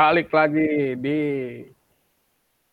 Balik 0.00 0.32
lagi 0.32 0.96
di 0.96 1.20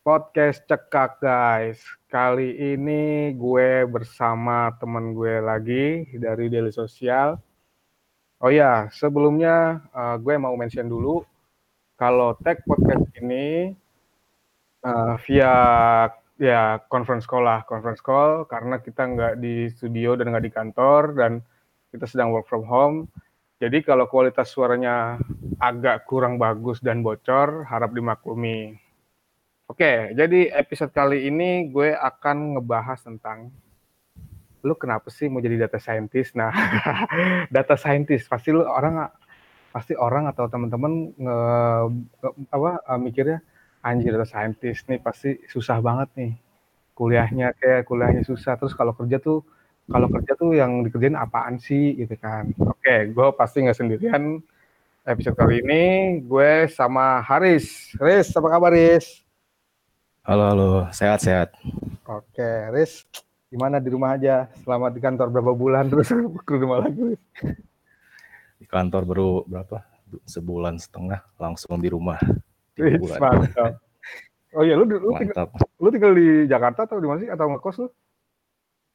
podcast 0.00 0.64
cekak 0.64 1.20
guys. 1.20 1.76
Kali 2.08 2.56
ini 2.56 3.36
gue 3.36 3.84
bersama 3.84 4.72
teman 4.80 5.12
gue 5.12 5.36
lagi 5.36 6.08
dari 6.16 6.48
Daily 6.48 6.72
Sosial. 6.72 7.36
Oh 8.40 8.48
ya, 8.48 8.88
sebelumnya 8.96 9.76
uh, 9.92 10.16
gue 10.16 10.40
mau 10.40 10.56
mention 10.56 10.88
dulu 10.88 11.20
kalau 12.00 12.32
tag 12.40 12.64
podcast 12.64 13.04
ini 13.20 13.76
uh, 14.88 15.20
via 15.28 15.52
ya 16.40 16.80
conference 16.88 17.28
call 17.28 17.44
lah, 17.44 17.60
conference 17.68 18.00
call 18.00 18.48
karena 18.48 18.80
kita 18.80 19.04
nggak 19.04 19.34
di 19.36 19.68
studio 19.68 20.16
dan 20.16 20.32
nggak 20.32 20.48
di 20.48 20.52
kantor 20.56 21.12
dan 21.12 21.44
kita 21.92 22.08
sedang 22.08 22.32
work 22.32 22.48
from 22.48 22.64
home. 22.64 23.04
Jadi 23.58 23.82
kalau 23.82 24.06
kualitas 24.06 24.54
suaranya 24.54 25.18
agak 25.58 26.06
kurang 26.06 26.38
bagus 26.38 26.78
dan 26.78 27.02
bocor, 27.02 27.66
harap 27.66 27.90
dimaklumi. 27.90 28.78
Oke, 29.66 30.14
jadi 30.14 30.54
episode 30.54 30.94
kali 30.94 31.26
ini 31.26 31.66
gue 31.68 31.90
akan 31.90 32.54
ngebahas 32.56 33.02
tentang 33.02 33.50
lu 34.62 34.74
kenapa 34.78 35.10
sih 35.10 35.26
mau 35.26 35.42
jadi 35.42 35.66
data 35.66 35.82
scientist? 35.82 36.38
Nah, 36.38 36.54
data 37.54 37.74
scientist 37.74 38.30
pasti 38.30 38.54
lu 38.54 38.62
orang 38.62 39.10
pasti 39.74 39.98
orang 39.98 40.30
atau 40.30 40.46
teman-teman 40.46 41.12
nge, 41.18 41.38
nge, 42.18 42.30
apa 42.54 42.70
mikirnya 42.96 43.38
anjir 43.84 44.14
data 44.14 44.26
scientist 44.26 44.88
nih 44.88 44.98
pasti 45.02 45.38
susah 45.46 45.78
banget 45.84 46.08
nih 46.16 46.32
kuliahnya 46.96 47.54
kayak 47.54 47.86
kuliahnya 47.86 48.26
susah 48.26 48.58
terus 48.58 48.74
kalau 48.74 48.96
kerja 48.96 49.22
tuh 49.22 49.44
kalau 49.88 50.06
kerja 50.12 50.32
tuh 50.36 50.52
yang 50.52 50.84
dikerjain 50.84 51.16
apaan 51.16 51.56
sih 51.56 51.96
gitu 51.96 52.12
kan. 52.20 52.52
Oke, 52.60 53.08
gue 53.08 53.26
pasti 53.34 53.64
nggak 53.64 53.78
sendirian. 53.78 54.44
Episode 55.08 55.36
kali 55.40 55.64
ini 55.64 55.84
gue 56.20 56.68
sama 56.68 57.24
Haris. 57.24 57.96
Haris, 57.96 58.28
apa 58.36 58.48
kabar 58.52 58.76
Haris? 58.76 59.24
Halo, 60.28 60.44
halo. 60.52 60.68
Sehat-sehat. 60.92 61.56
Oke, 62.04 62.44
Haris. 62.44 63.08
Gimana 63.48 63.80
di 63.80 63.88
rumah 63.88 64.20
aja? 64.20 64.52
Selamat 64.60 64.92
di 64.92 65.00
kantor 65.00 65.32
berapa 65.32 65.52
bulan 65.56 65.88
terus 65.90 66.12
ke 66.44 66.52
rumah 66.60 66.84
lagi? 66.84 67.16
Di 68.60 68.66
kantor 68.68 69.02
baru 69.08 69.30
berapa? 69.48 69.80
Sebulan 70.28 70.76
setengah 70.76 71.24
langsung 71.40 71.80
di 71.80 71.88
rumah. 71.88 72.20
Wih, 72.76 73.00
mantap. 73.16 73.80
Oh 74.52 74.64
iya, 74.64 74.76
lu, 74.76 74.84
lu, 74.88 75.12
tinggal, 75.16 75.48
lu 75.76 75.88
tinggal 75.92 76.12
di 76.16 76.48
Jakarta 76.48 76.84
atau 76.84 77.00
di 77.00 77.08
mana 77.08 77.20
sih? 77.24 77.28
Atau 77.32 77.48
ngekos 77.52 77.76
lu? 77.80 77.88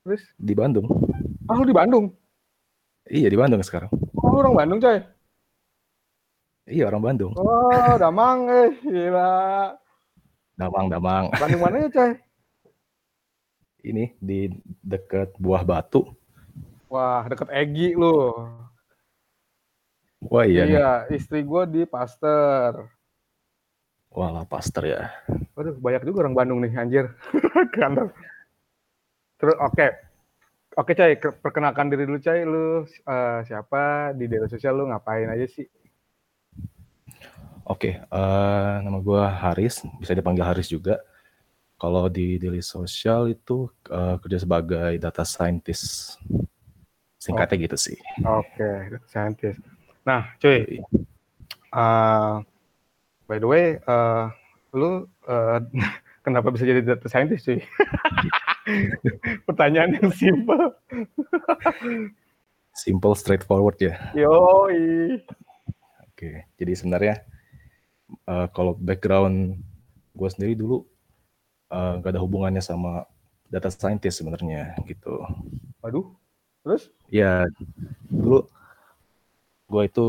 Terus? 0.03 0.23
Di 0.35 0.51
Bandung. 0.51 0.83
Ah, 1.47 1.55
lu 1.55 1.63
di 1.63 1.71
Bandung? 1.71 2.11
Iya, 3.07 3.31
di 3.31 3.39
Bandung 3.39 3.63
sekarang. 3.63 3.87
Oh, 4.19 4.35
orang 4.35 4.55
Bandung, 4.55 4.79
coy? 4.83 4.99
Iya, 6.67 6.91
orang 6.91 7.03
Bandung. 7.03 7.31
Oh, 7.39 7.95
Damang, 7.95 8.51
eh, 8.51 8.71
gila. 8.83 9.71
Damang, 10.59 10.91
Damang. 10.91 11.31
Bandung 11.39 11.61
mana 11.63 11.87
ya, 11.87 11.89
coy? 11.91 12.11
Ini, 13.83 14.11
di 14.19 14.51
dekat 14.83 15.39
Buah 15.39 15.63
Batu. 15.63 16.11
Wah, 16.91 17.23
deket 17.23 17.47
Egi 17.55 17.95
lu. 17.95 18.31
Wah, 20.27 20.43
iya. 20.43 20.67
Iya, 20.67 20.91
nih. 21.07 21.15
istri 21.15 21.47
gue 21.47 21.63
di 21.67 21.81
Pasteur. 21.87 22.91
Wah, 24.11 24.43
Pasteur 24.43 24.83
ya. 24.83 25.15
Waduh, 25.55 25.79
banyak 25.79 26.03
juga 26.03 26.27
orang 26.27 26.35
Bandung 26.35 26.59
nih, 26.59 26.75
anjir. 26.75 27.07
Kantor. 27.75 28.11
Terus 29.43 29.59
oke. 29.59 29.75
Okay. 29.75 29.91
Oke, 30.73 30.97
okay, 30.97 31.19
Cai, 31.19 31.35
perkenalkan 31.43 31.91
diri 31.91 32.07
dulu, 32.07 32.17
Cai. 32.17 32.47
Lu 32.47 32.81
uh, 32.81 33.39
siapa 33.45 34.15
di 34.15 34.25
daerah 34.25 34.47
sosial 34.47 34.73
lu 34.73 34.89
ngapain 34.89 35.29
aja 35.29 35.45
sih? 35.45 35.67
Oke, 37.67 37.93
okay, 37.93 37.93
uh, 38.09 38.81
nama 38.81 38.97
gue 39.03 39.21
Haris, 39.21 39.85
bisa 40.01 40.17
dipanggil 40.17 40.47
Haris 40.47 40.71
juga. 40.71 40.97
Kalau 41.77 42.09
di 42.09 42.41
Daily 42.41 42.63
Social 42.63 43.29
itu 43.29 43.69
uh, 43.91 44.17
kerja 44.17 44.41
sebagai 44.41 44.97
data 44.97 45.21
scientist. 45.27 46.17
Singkatnya 47.21 47.59
oh. 47.59 47.63
gitu 47.69 47.77
sih. 47.77 47.97
Oke, 48.25 48.47
okay, 48.57 48.75
data 48.97 49.07
scientist. 49.11 49.59
Nah, 50.07 50.33
cuy. 50.41 50.81
Uh, 51.69 52.41
by 53.29 53.37
the 53.37 53.45
way, 53.45 53.77
uh, 53.85 54.31
lu 54.73 55.05
uh, 55.29 55.61
kenapa 56.25 56.49
bisa 56.49 56.65
jadi 56.65 56.81
data 56.81 57.05
scientist, 57.05 57.45
cuy? 57.45 57.61
Pertanyaan 59.47 59.99
yang 59.99 60.11
simple. 60.13 60.75
simple, 62.73 63.13
straightforward 63.13 63.77
ya. 63.79 63.93
Yoi. 64.17 65.19
Oke, 66.13 66.47
jadi 66.57 66.73
sebenarnya 66.73 67.15
uh, 68.29 68.47
kalau 68.49 68.77
background 68.77 69.59
gue 70.13 70.29
sendiri 70.29 70.53
dulu 70.53 70.85
uh, 71.73 71.99
gak 71.99 72.13
ada 72.13 72.21
hubungannya 72.21 72.61
sama 72.61 73.05
data 73.49 73.69
scientist 73.69 74.21
sebenarnya 74.21 74.77
gitu. 74.89 75.21
Waduh, 75.81 76.13
terus? 76.65 76.89
Ya, 77.09 77.45
dulu 78.09 78.49
gue 79.69 79.83
itu 79.89 80.07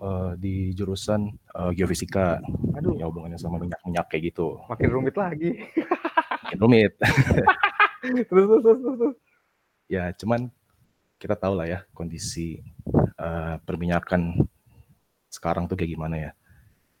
uh, 0.00 0.32
di 0.36 0.76
jurusan 0.76 1.32
uh, 1.56 1.72
geofisika. 1.72 2.40
Aduh. 2.76 2.96
Ya 3.00 3.08
hubungannya 3.08 3.40
sama 3.40 3.56
minyak-minyak 3.56 4.06
kayak 4.12 4.32
gitu. 4.32 4.60
Makin 4.68 4.88
rumit 4.92 5.16
lagi. 5.16 5.64
Makin 6.44 6.58
rumit. 6.60 6.92
terus, 8.02 8.46
terus, 8.46 8.62
terus, 8.62 8.96
terus. 8.98 9.16
Ya, 9.88 10.12
cuman 10.14 10.52
kita 11.18 11.34
tahu 11.34 11.58
lah 11.58 11.66
ya 11.66 11.78
kondisi 11.96 12.62
uh, 13.18 13.58
perminyakan 13.66 14.46
sekarang 15.32 15.66
tuh 15.66 15.74
kayak 15.74 15.92
gimana 15.96 16.16
ya. 16.16 16.30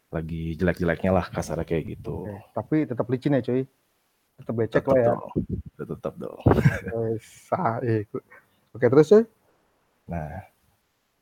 Lagi 0.08 0.56
jelek-jeleknya 0.56 1.12
lah 1.12 1.26
kasarnya 1.28 1.68
kayak 1.68 1.98
gitu. 1.98 2.24
Oke, 2.24 2.36
tapi 2.56 2.76
tetap 2.88 3.06
licin 3.12 3.36
ya 3.36 3.44
cuy. 3.44 3.62
Tetap 4.40 4.54
becek 4.56 4.82
tetap 4.82 4.88
lah 4.88 4.98
ya. 4.98 5.06
Dong. 5.12 5.30
Tetap 5.76 6.14
dong. 6.16 6.40
Oke 8.72 8.86
terus 8.88 9.06
cuy. 9.12 9.24
Nah, 10.08 10.48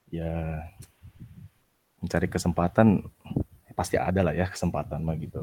ya 0.09 0.63
mencari 1.99 2.31
kesempatan 2.31 3.03
pasti 3.75 3.99
ada 3.99 4.23
lah 4.23 4.33
ya 4.33 4.47
kesempatan 4.47 5.03
mah 5.03 5.19
gitu. 5.19 5.43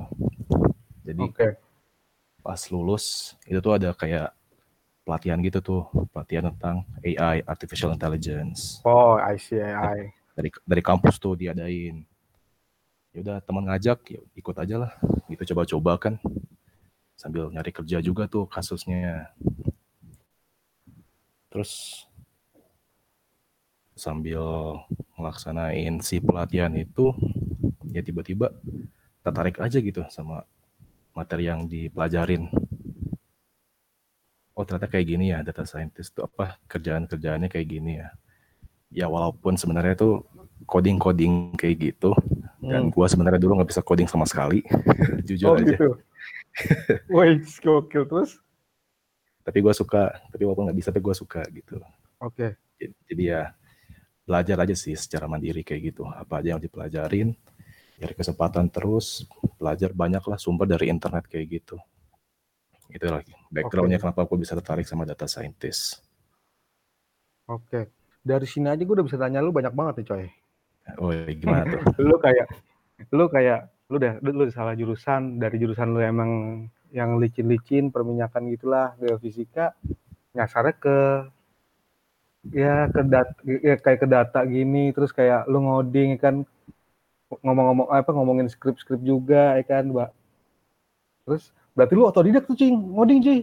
Jadi 1.03 1.22
okay 1.27 1.51
pas 2.43 2.59
lulus 2.67 3.33
itu 3.47 3.57
tuh 3.63 3.79
ada 3.79 3.95
kayak 3.95 4.35
pelatihan 5.07 5.39
gitu 5.39 5.59
tuh 5.63 5.81
pelatihan 6.11 6.51
tentang 6.51 6.83
AI 6.99 7.41
artificial 7.47 7.95
intelligence. 7.95 8.83
Oh 8.83 9.15
I 9.15 9.39
see 9.39 9.63
AI 9.63 10.11
dari 10.33 10.49
dari 10.65 10.81
kampus 10.81 11.21
tuh 11.21 11.37
diadain. 11.37 12.03
Ya 13.13 13.19
udah 13.21 13.37
teman 13.45 13.69
ngajak 13.69 13.99
ya 14.09 14.21
ikut 14.33 14.55
aja 14.57 14.75
lah. 14.75 14.91
Gitu 15.29 15.53
coba-coba 15.53 16.09
kan. 16.09 16.13
Sambil 17.13 17.47
nyari 17.53 17.69
kerja 17.69 18.01
juga 18.01 18.25
tuh 18.25 18.49
kasusnya. 18.49 19.29
Terus 21.53 22.03
sambil 23.93 24.41
melaksanain 25.13 26.01
si 26.01 26.17
pelatihan 26.17 26.73
itu 26.73 27.13
ya 27.93 28.01
tiba-tiba 28.01 28.49
tertarik 29.21 29.61
aja 29.61 29.77
gitu 29.77 30.01
sama 30.09 30.41
materi 31.13 31.47
yang 31.47 31.69
dipelajarin. 31.69 32.50
Oh 34.53 34.66
ternyata 34.66 34.85
kayak 34.90 35.06
gini 35.09 35.34
ya 35.34 35.41
data 35.41 35.66
scientist 35.66 36.13
itu 36.13 36.22
apa 36.22 36.62
kerjaan-kerjaannya 36.69 37.50
kayak 37.50 37.68
gini 37.69 38.01
ya. 38.01 38.09
Ya 38.94 39.06
walaupun 39.09 39.57
sebenarnya 39.57 39.97
itu 39.97 40.22
coding-coding 40.69 41.57
kayak 41.57 41.76
gitu 41.82 42.14
hmm. 42.61 42.70
dan 42.70 42.84
gua 42.93 43.09
sebenarnya 43.09 43.41
dulu 43.41 43.58
nggak 43.61 43.72
bisa 43.73 43.82
coding 43.82 44.05
sama 44.05 44.29
sekali, 44.29 44.61
jujur 45.28 45.53
oh, 45.53 45.58
aja. 45.58 45.73
Gitu. 45.73 45.90
Woi, 47.14 47.41
gokil 47.41 48.05
terus. 48.05 48.37
Tapi 49.43 49.58
gua 49.59 49.73
suka, 49.73 50.14
tapi 50.29 50.46
walaupun 50.46 50.70
nggak 50.70 50.78
bisa, 50.78 50.90
tapi 50.93 51.02
gua 51.02 51.17
suka 51.17 51.41
gitu. 51.49 51.82
Oke. 52.22 52.53
Okay. 52.78 52.93
Jadi 53.09 53.23
ya 53.34 53.52
belajar 54.23 54.58
aja 54.64 54.76
sih 54.78 54.96
secara 54.96 55.28
mandiri 55.28 55.66
kayak 55.66 55.93
gitu. 55.93 56.08
Apa 56.08 56.40
aja 56.40 56.55
yang 56.55 56.61
dipelajarin, 56.64 57.35
cari 58.03 58.20
kesempatan 58.20 58.67
terus 58.67 59.23
belajar 59.55 59.96
banyak 59.96 60.20
lah 60.28 60.35
sumber 60.35 60.67
dari 60.67 60.91
internet 60.91 61.23
kayak 61.32 61.64
gitu 61.64 61.79
itu 62.91 63.08
lagi 63.08 63.32
backgroundnya 63.47 63.96
okay. 63.96 64.11
kenapa 64.11 64.28
aku 64.28 64.35
bisa 64.35 64.59
tertarik 64.59 64.84
sama 64.84 65.08
data 65.08 65.23
scientist 65.23 66.03
oke 67.47 67.64
okay. 67.64 67.84
dari 68.20 68.44
sini 68.44 68.67
aja 68.67 68.84
gue 68.84 68.91
udah 68.91 69.08
bisa 69.08 69.16
tanya 69.16 69.40
lu 69.40 69.55
banyak 69.55 69.72
banget 69.72 70.03
nih 70.03 70.05
coy 70.11 70.26
oh 71.00 71.09
iya, 71.16 71.32
gimana 71.32 71.64
tuh 71.64 71.79
lu 72.11 72.17
kayak 72.20 72.47
lu 73.16 73.26
kayak 73.32 73.59
lu 73.88 73.96
udah 74.03 74.14
lu, 74.20 74.29
lu 74.35 74.46
salah 74.52 74.76
jurusan 74.76 75.40
dari 75.40 75.56
jurusan 75.56 75.96
lu 75.96 76.03
emang 76.03 76.32
yang 76.91 77.17
licin-licin 77.17 77.90
perminyakan 77.90 78.52
gitulah 78.52 78.94
geofisika 78.99 79.73
nyasarnya 80.35 80.76
ke 80.76 80.97
ya 82.52 82.91
ke 82.91 83.02
data 83.08 83.34
ya 83.47 83.76
kayak 83.79 83.99
ke 84.03 84.08
data 84.11 84.40
gini 84.44 84.91
terus 84.91 85.16
kayak 85.16 85.47
lu 85.47 85.64
ngoding 85.64 86.20
kan 86.20 86.44
ngomong-ngomong 87.41 87.88
apa 87.90 88.12
ngomongin 88.14 88.47
skrip-skrip 88.52 89.02
juga 89.02 89.58
ya 89.58 89.64
kan 89.66 89.90
mbak. 89.90 90.12
Terus 91.24 91.50
berarti 91.74 91.94
lu 91.96 92.06
otodidak 92.06 92.46
tuh 92.46 92.58
cing? 92.59 92.76
Ngoding 92.76 93.20
cuy 93.24 93.41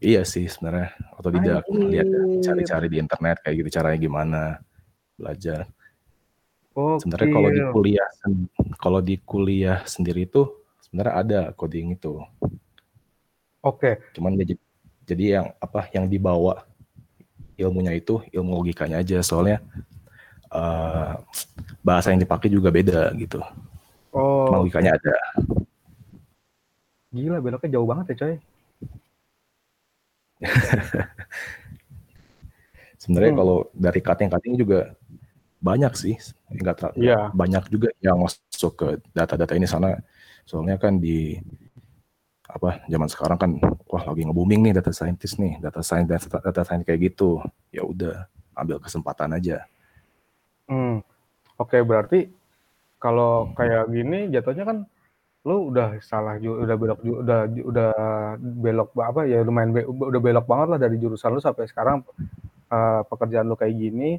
iya 0.00 0.22
sih 0.26 0.48
sebenarnya 0.48 0.92
otodidak. 1.16 1.64
Lihat 1.68 2.08
cari-cari 2.44 2.86
di 2.92 2.98
internet 3.00 3.40
kayak 3.40 3.56
gitu 3.64 3.70
caranya 3.80 3.98
gimana 4.00 4.42
belajar. 5.16 5.68
Oh, 6.76 7.00
sebenarnya 7.00 7.28
kalau 7.32 7.48
di 7.48 7.62
kuliah 7.72 8.08
kalau 8.76 9.00
di 9.00 9.16
kuliah 9.24 9.80
sendiri 9.88 10.28
itu 10.28 10.44
sebenarnya 10.84 11.14
ada 11.16 11.40
coding 11.56 11.96
itu. 11.96 12.20
Oke. 13.64 13.96
Okay. 13.96 14.12
Cuman 14.12 14.36
jadi 14.36 14.54
jadi 15.08 15.24
yang 15.40 15.46
apa 15.56 15.88
yang 15.96 16.04
dibawa 16.04 16.68
ilmunya 17.56 17.96
itu 17.96 18.20
ilmu 18.28 18.60
logikanya 18.60 19.00
aja. 19.00 19.24
Soalnya 19.24 19.64
uh, 20.56 21.12
bahasa 21.84 22.10
yang 22.10 22.20
dipakai 22.24 22.48
juga 22.48 22.72
beda 22.72 23.12
gitu. 23.20 23.44
Oh. 24.16 24.48
Cuma 24.48 24.64
logikanya 24.64 24.96
ada. 24.96 25.16
Gila 27.12 27.38
beloknya 27.44 27.70
jauh 27.76 27.88
banget 27.88 28.06
ya 28.12 28.16
coy. 28.24 28.34
Sebenarnya 33.00 33.32
hmm. 33.32 33.40
kalau 33.40 33.56
dari 33.72 34.00
cutting-cutting 34.02 34.54
juga 34.58 34.96
banyak 35.62 35.92
sih, 35.96 36.16
enggak 36.52 36.92
yeah. 36.98 37.32
banyak 37.32 37.64
juga 37.72 37.88
yang 38.04 38.20
masuk 38.20 38.72
ke 38.76 38.88
data-data 39.16 39.56
ini 39.56 39.64
sana. 39.64 39.96
Soalnya 40.44 40.76
kan 40.76 41.00
di 41.00 41.40
apa 42.46 42.86
zaman 42.86 43.08
sekarang 43.10 43.38
kan 43.38 43.50
wah 43.90 44.02
lagi 44.06 44.22
nge-booming 44.22 44.70
nih 44.70 44.74
data 44.78 44.92
scientist 44.94 45.38
nih, 45.42 45.58
data 45.58 45.82
science 45.82 46.08
data, 46.08 46.38
data 46.40 46.62
science 46.66 46.84
kayak 46.84 47.14
gitu. 47.14 47.40
Ya 47.72 47.82
udah, 47.86 48.26
ambil 48.58 48.80
kesempatan 48.80 49.32
aja. 49.36 49.64
Hmm. 50.66 51.02
Oke, 51.56 51.78
okay, 51.78 51.80
berarti 51.82 52.20
kalau 53.00 53.48
hmm. 53.48 53.52
kayak 53.54 53.84
gini 53.92 54.18
jatuhnya 54.34 54.64
kan 54.66 54.78
lu 55.46 55.70
udah 55.70 55.94
salah 56.02 56.42
juga 56.42 56.66
udah 56.66 56.76
belok 56.76 56.98
udah 57.06 57.40
udah 57.70 57.90
belok 58.42 58.90
apa 58.98 59.30
ya 59.30 59.46
lumayan 59.46 59.70
be, 59.70 59.86
udah 59.86 60.18
belok 60.18 60.42
banget 60.42 60.66
lah 60.74 60.78
dari 60.82 60.98
jurusan 60.98 61.30
lu 61.30 61.38
sampai 61.38 61.70
sekarang 61.70 62.02
uh, 62.66 63.06
pekerjaan 63.06 63.46
lu 63.46 63.54
kayak 63.54 63.78
gini 63.78 64.18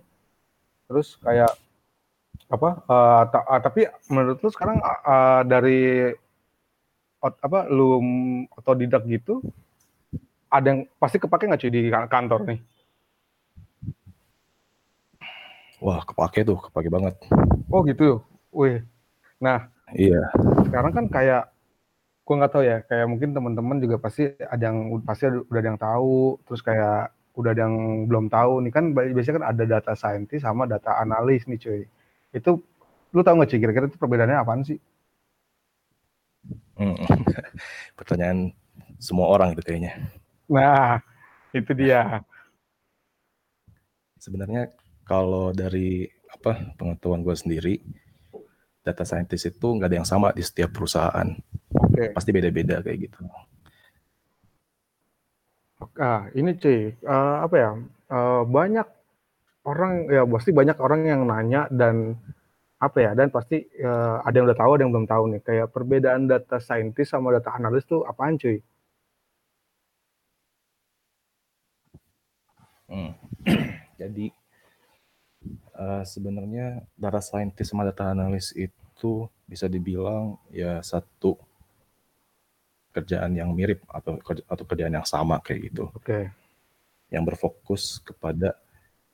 terus 0.87 1.19
kayak 1.19 1.51
apa 2.47 2.69
uh, 2.87 3.21
ta 3.27 3.43
uh, 3.43 3.59
tapi 3.59 3.91
menurut 4.07 4.39
lu 4.39 4.49
sekarang 4.55 4.79
uh, 4.79 5.43
dari 5.43 6.15
ot, 7.19 7.35
apa 7.43 7.67
lu 7.67 7.99
otodidak 8.55 9.03
gitu 9.03 9.43
ada 10.47 10.63
yang 10.63 10.87
pasti 10.95 11.19
kepake 11.19 11.51
nggak 11.51 11.59
cuy 11.59 11.71
di 11.75 11.91
kantor 11.91 12.39
nih 12.47 12.59
wah 15.83 16.01
kepake 16.03 16.45
tuh 16.47 16.57
kepake 16.69 16.89
banget 16.89 17.15
oh 17.69 17.81
gitu 17.85 18.21
wih 18.53 18.81
nah 19.37 19.69
Iya. 19.95 20.19
Sekarang 20.67 20.91
kan 20.91 21.05
kayak 21.07 21.43
gue 22.27 22.35
nggak 22.35 22.51
tahu 22.51 22.63
ya, 22.67 22.77
kayak 22.83 23.07
mungkin 23.07 23.31
teman-teman 23.31 23.79
juga 23.79 23.95
pasti 24.03 24.35
ada 24.35 24.59
yang 24.67 24.99
pasti 25.07 25.31
udah 25.31 25.59
ada 25.63 25.69
yang 25.71 25.79
tahu, 25.79 26.35
terus 26.43 26.59
kayak 26.59 27.15
udah 27.37 27.51
ada 27.55 27.61
yang 27.69 27.75
belum 28.09 28.27
tahu 28.27 28.65
nih 28.65 28.73
kan 28.73 28.91
biasanya 28.91 29.35
kan 29.39 29.47
ada 29.53 29.63
data 29.63 29.93
scientist 29.95 30.43
sama 30.43 30.67
data 30.67 30.99
analis 30.99 31.47
nih 31.47 31.59
cuy. 31.61 31.81
Itu 32.35 32.59
lu 33.15 33.21
tahu 33.23 33.39
nggak 33.39 33.49
cuy 33.55 33.59
kira-kira 33.63 33.85
itu 33.87 33.95
perbedaannya 33.95 34.37
apaan 34.43 34.61
sih? 34.67 34.79
Hmm. 36.75 36.99
Pertanyaan 37.97 38.51
semua 38.99 39.31
orang 39.31 39.55
itu 39.55 39.63
kayaknya. 39.63 39.95
Nah, 40.51 40.99
itu 41.55 41.71
dia. 41.71 42.19
Sebenarnya 44.19 44.67
kalau 45.07 45.55
dari 45.55 46.03
apa 46.27 46.75
pengetahuan 46.75 47.23
gue 47.23 47.35
sendiri, 47.35 47.79
data 48.83 49.07
scientist 49.07 49.47
itu 49.55 49.67
nggak 49.79 49.87
ada 49.87 49.97
yang 50.03 50.07
sama 50.07 50.35
di 50.35 50.43
setiap 50.43 50.75
perusahaan. 50.75 51.27
Okay. 51.71 52.11
Pasti 52.11 52.29
beda-beda 52.35 52.83
kayak 52.83 53.07
gitu. 53.07 53.19
Ah, 55.97 56.27
ini 56.35 56.57
cuy, 56.57 56.93
uh, 57.07 57.47
apa 57.47 57.55
ya? 57.55 57.71
Uh, 58.07 58.43
banyak 58.43 58.87
orang 59.67 60.07
ya 60.07 60.23
pasti 60.23 60.55
banyak 60.55 60.77
orang 60.79 61.01
yang 61.03 61.21
nanya 61.27 61.67
dan 61.67 62.15
apa 62.79 62.97
ya 63.03 63.11
dan 63.17 63.27
pasti 63.33 63.67
uh, 63.83 64.23
ada 64.23 64.35
yang 64.37 64.47
udah 64.47 64.55
tahu 64.57 64.71
ada 64.77 64.81
yang 64.85 64.93
belum 64.95 65.09
tahu 65.09 65.23
nih 65.33 65.41
kayak 65.43 65.67
perbedaan 65.75 66.29
data 66.29 66.61
scientist 66.61 67.11
sama 67.11 67.35
data 67.35 67.51
analis 67.51 67.83
tuh 67.83 68.07
apaan 68.07 68.39
cuy? 68.39 68.63
Hmm. 72.87 73.11
Jadi 73.99 74.31
uh, 75.77 76.03
sebenarnya 76.03 76.81
data 76.97 77.21
scientist 77.21 77.71
sama 77.71 77.85
data 77.85 78.09
analis 78.09 78.51
itu 78.57 79.29
bisa 79.45 79.69
dibilang 79.69 80.35
ya 80.51 80.81
satu 80.81 81.37
kerjaan 82.91 83.37
yang 83.37 83.53
mirip 83.53 83.85
atau 83.85 84.17
atau 84.49 84.63
kerjaan 84.65 84.97
yang 84.97 85.05
sama 85.05 85.37
kayak 85.39 85.71
gitu. 85.71 85.93
Oke. 85.93 86.01
Okay. 86.01 86.23
Yang 87.13 87.23
berfokus 87.33 88.01
kepada 88.01 88.57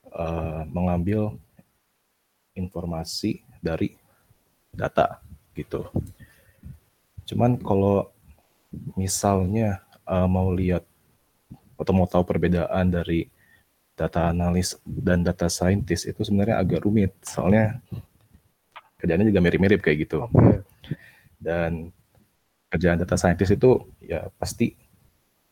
uh, 0.09 0.63
mengambil 0.71 1.35
informasi 2.55 3.43
dari 3.59 3.99
data 4.73 5.21
gitu. 5.53 5.85
Cuman 7.27 7.59
kalau 7.61 8.09
misalnya 8.97 9.83
uh, 10.07 10.25
mau 10.25 10.49
lihat 10.49 10.81
atau 11.77 11.93
mau 11.93 12.07
tahu 12.07 12.23
perbedaan 12.23 12.87
dari 12.89 13.27
data 13.93 14.33
analis 14.33 14.73
dan 14.83 15.21
data 15.21 15.45
scientist 15.45 16.09
itu 16.09 16.25
sebenarnya 16.25 16.57
agak 16.57 16.81
rumit 16.81 17.13
soalnya 17.21 17.77
kerjanya 18.97 19.27
juga 19.27 19.39
mirip-mirip 19.43 19.79
kayak 19.83 19.97
gitu. 20.09 20.25
Dan 21.37 21.91
kerjaan 22.73 22.97
data 22.97 23.19
scientist 23.19 23.53
itu 23.53 23.85
ya 24.01 24.31
pasti 24.39 24.73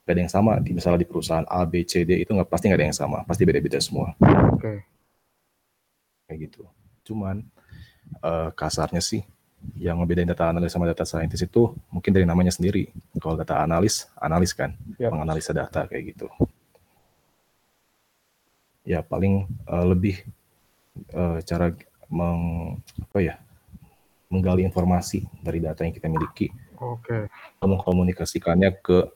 gak 0.08 0.14
ada 0.18 0.22
yang 0.26 0.32
sama. 0.32 0.58
Di, 0.58 0.74
misalnya 0.74 1.06
di 1.06 1.10
perusahaan 1.10 1.46
A, 1.46 1.68
B, 1.68 1.86
C, 1.86 2.08
D 2.08 2.18
itu 2.18 2.32
nggak 2.34 2.50
pasti 2.50 2.72
nggak 2.72 2.80
ada 2.80 2.88
yang 2.90 2.98
sama, 2.98 3.18
pasti 3.28 3.44
beda-beda 3.46 3.78
semua. 3.78 4.16
Oke. 4.18 4.58
Okay. 4.58 4.78
Kayak 6.26 6.40
gitu. 6.50 6.64
Cuman 7.06 7.44
uh, 8.24 8.50
kasarnya 8.56 9.04
sih 9.04 9.22
yang 9.78 10.02
ngebedain 10.02 10.26
data 10.26 10.50
analis 10.50 10.74
sama 10.74 10.90
data 10.90 11.06
scientist 11.06 11.46
itu 11.46 11.76
mungkin 11.94 12.16
dari 12.16 12.26
namanya 12.26 12.50
sendiri. 12.50 12.90
Kalau 13.22 13.38
data 13.38 13.62
analis, 13.62 14.10
analis 14.18 14.58
kan, 14.58 14.74
yep. 14.98 15.14
menganalisa 15.14 15.54
data 15.54 15.86
kayak 15.86 16.18
gitu 16.18 16.32
ya 18.82 19.06
paling 19.06 19.46
uh, 19.70 19.86
lebih 19.86 20.22
uh, 21.14 21.40
cara 21.46 21.74
meng 22.12 22.76
apa 23.08 23.20
ya 23.24 23.36
menggali 24.32 24.64
informasi 24.64 25.28
dari 25.44 25.60
data 25.60 25.84
yang 25.84 25.92
kita 25.92 26.08
miliki. 26.08 26.48
Oke. 26.80 27.28
Okay. 27.28 27.68
Mengkomunikasikannya 27.68 28.80
ke 28.80 29.12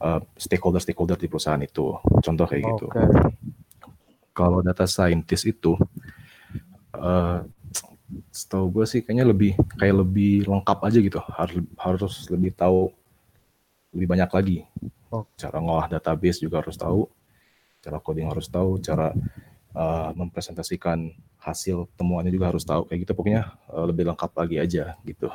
uh, 0.00 0.20
stakeholder-stakeholder 0.40 1.20
di 1.20 1.28
perusahaan 1.28 1.60
itu. 1.60 2.00
Contoh 2.00 2.46
kayak 2.48 2.64
gitu. 2.74 2.86
Kalau 4.34 4.64
data 4.64 4.88
scientist 4.88 5.44
itu, 5.46 5.76
uh, 6.96 7.44
setahu 8.32 8.80
gue 8.80 8.84
sih 8.88 9.00
kayaknya 9.04 9.28
lebih 9.28 9.52
kayak 9.78 10.02
lebih 10.02 10.48
lengkap 10.48 10.78
aja 10.82 10.98
gitu. 10.98 11.20
Harus 11.20 11.60
harus 11.78 12.14
lebih 12.32 12.50
tahu 12.56 12.90
lebih 13.92 14.08
banyak 14.08 14.30
lagi. 14.32 14.58
Oh. 15.12 15.28
Cara 15.38 15.60
ngolah 15.60 15.86
database 15.86 16.42
juga 16.42 16.64
harus 16.64 16.74
tahu 16.74 17.06
cara 17.84 18.00
coding 18.00 18.32
harus 18.32 18.48
tahu, 18.48 18.80
cara 18.80 19.12
uh, 19.76 20.10
mempresentasikan 20.16 21.12
hasil 21.36 21.84
temuannya 22.00 22.32
juga 22.32 22.48
harus 22.48 22.64
tahu. 22.64 22.88
Kayak 22.88 23.00
gitu 23.04 23.12
pokoknya 23.12 23.52
uh, 23.68 23.84
lebih 23.84 24.08
lengkap 24.08 24.32
lagi 24.32 24.56
aja 24.56 24.96
gitu. 25.04 25.28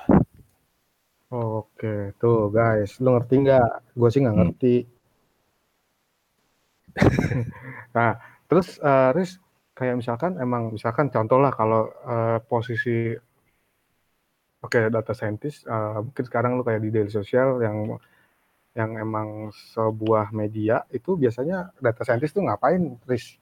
Oke, 1.29 2.17
tuh 2.17 2.49
guys, 2.49 2.97
lu 2.97 3.13
ngerti 3.13 3.45
nggak? 3.45 3.93
Gue 3.93 4.09
sih 4.09 4.25
nggak 4.25 4.33
hmm. 4.33 4.41
ngerti. 4.49 4.75
nah, 7.95 8.17
terus 8.49 8.81
uh, 8.81 9.13
Riz, 9.13 9.37
kayak 9.77 10.01
misalkan 10.01 10.41
emang 10.41 10.73
misalkan 10.73 11.13
contoh 11.13 11.37
lah 11.37 11.53
kalau 11.53 11.87
uh, 12.03 12.41
posisi 12.43 13.15
oke 14.59 14.75
okay, 14.75 14.91
data 14.91 15.15
scientist 15.15 15.63
uh, 15.71 16.03
mungkin 16.03 16.25
sekarang 16.27 16.51
lu 16.59 16.67
kayak 16.67 16.83
di 16.83 16.91
daily 16.91 17.07
social 17.07 17.63
yang 17.63 17.95
yang 18.77 18.95
emang 19.01 19.49
sebuah 19.73 20.29
media 20.29 20.85
itu 20.93 21.17
biasanya 21.17 21.73
data 21.81 22.01
scientist 22.05 22.37
tuh 22.37 22.45
ngapain, 22.45 22.97
Riz? 23.09 23.35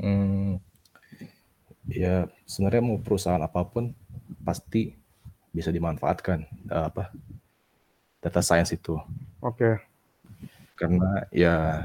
Hmm, 0.00 0.56
ya 1.84 2.24
sebenarnya 2.48 2.80
mau 2.80 2.96
perusahaan 2.96 3.42
apa 3.42 3.60
pun 3.68 3.92
pasti 4.40 4.96
bisa 5.52 5.68
dimanfaatkan 5.68 6.48
uh, 6.72 6.88
apa 6.88 7.12
data 8.24 8.40
science 8.40 8.72
itu. 8.72 8.96
Oke. 9.44 9.56
Okay. 9.60 9.74
Karena 10.78 11.28
ya 11.28 11.84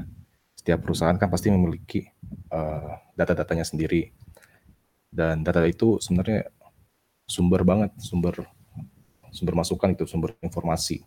setiap 0.55 0.87
perusahaan 0.87 1.19
kan 1.19 1.27
pasti 1.27 1.51
memiliki 1.51 2.07
uh, 2.49 2.95
data-datanya 3.13 3.67
sendiri 3.67 4.15
dan 5.11 5.43
data 5.43 5.61
itu 5.67 5.99
sebenarnya 5.99 6.47
sumber 7.27 7.61
banget 7.61 7.91
sumber 7.99 8.47
sumber 9.35 9.59
masukan 9.59 9.91
itu 9.91 10.07
sumber 10.07 10.31
informasi 10.39 11.03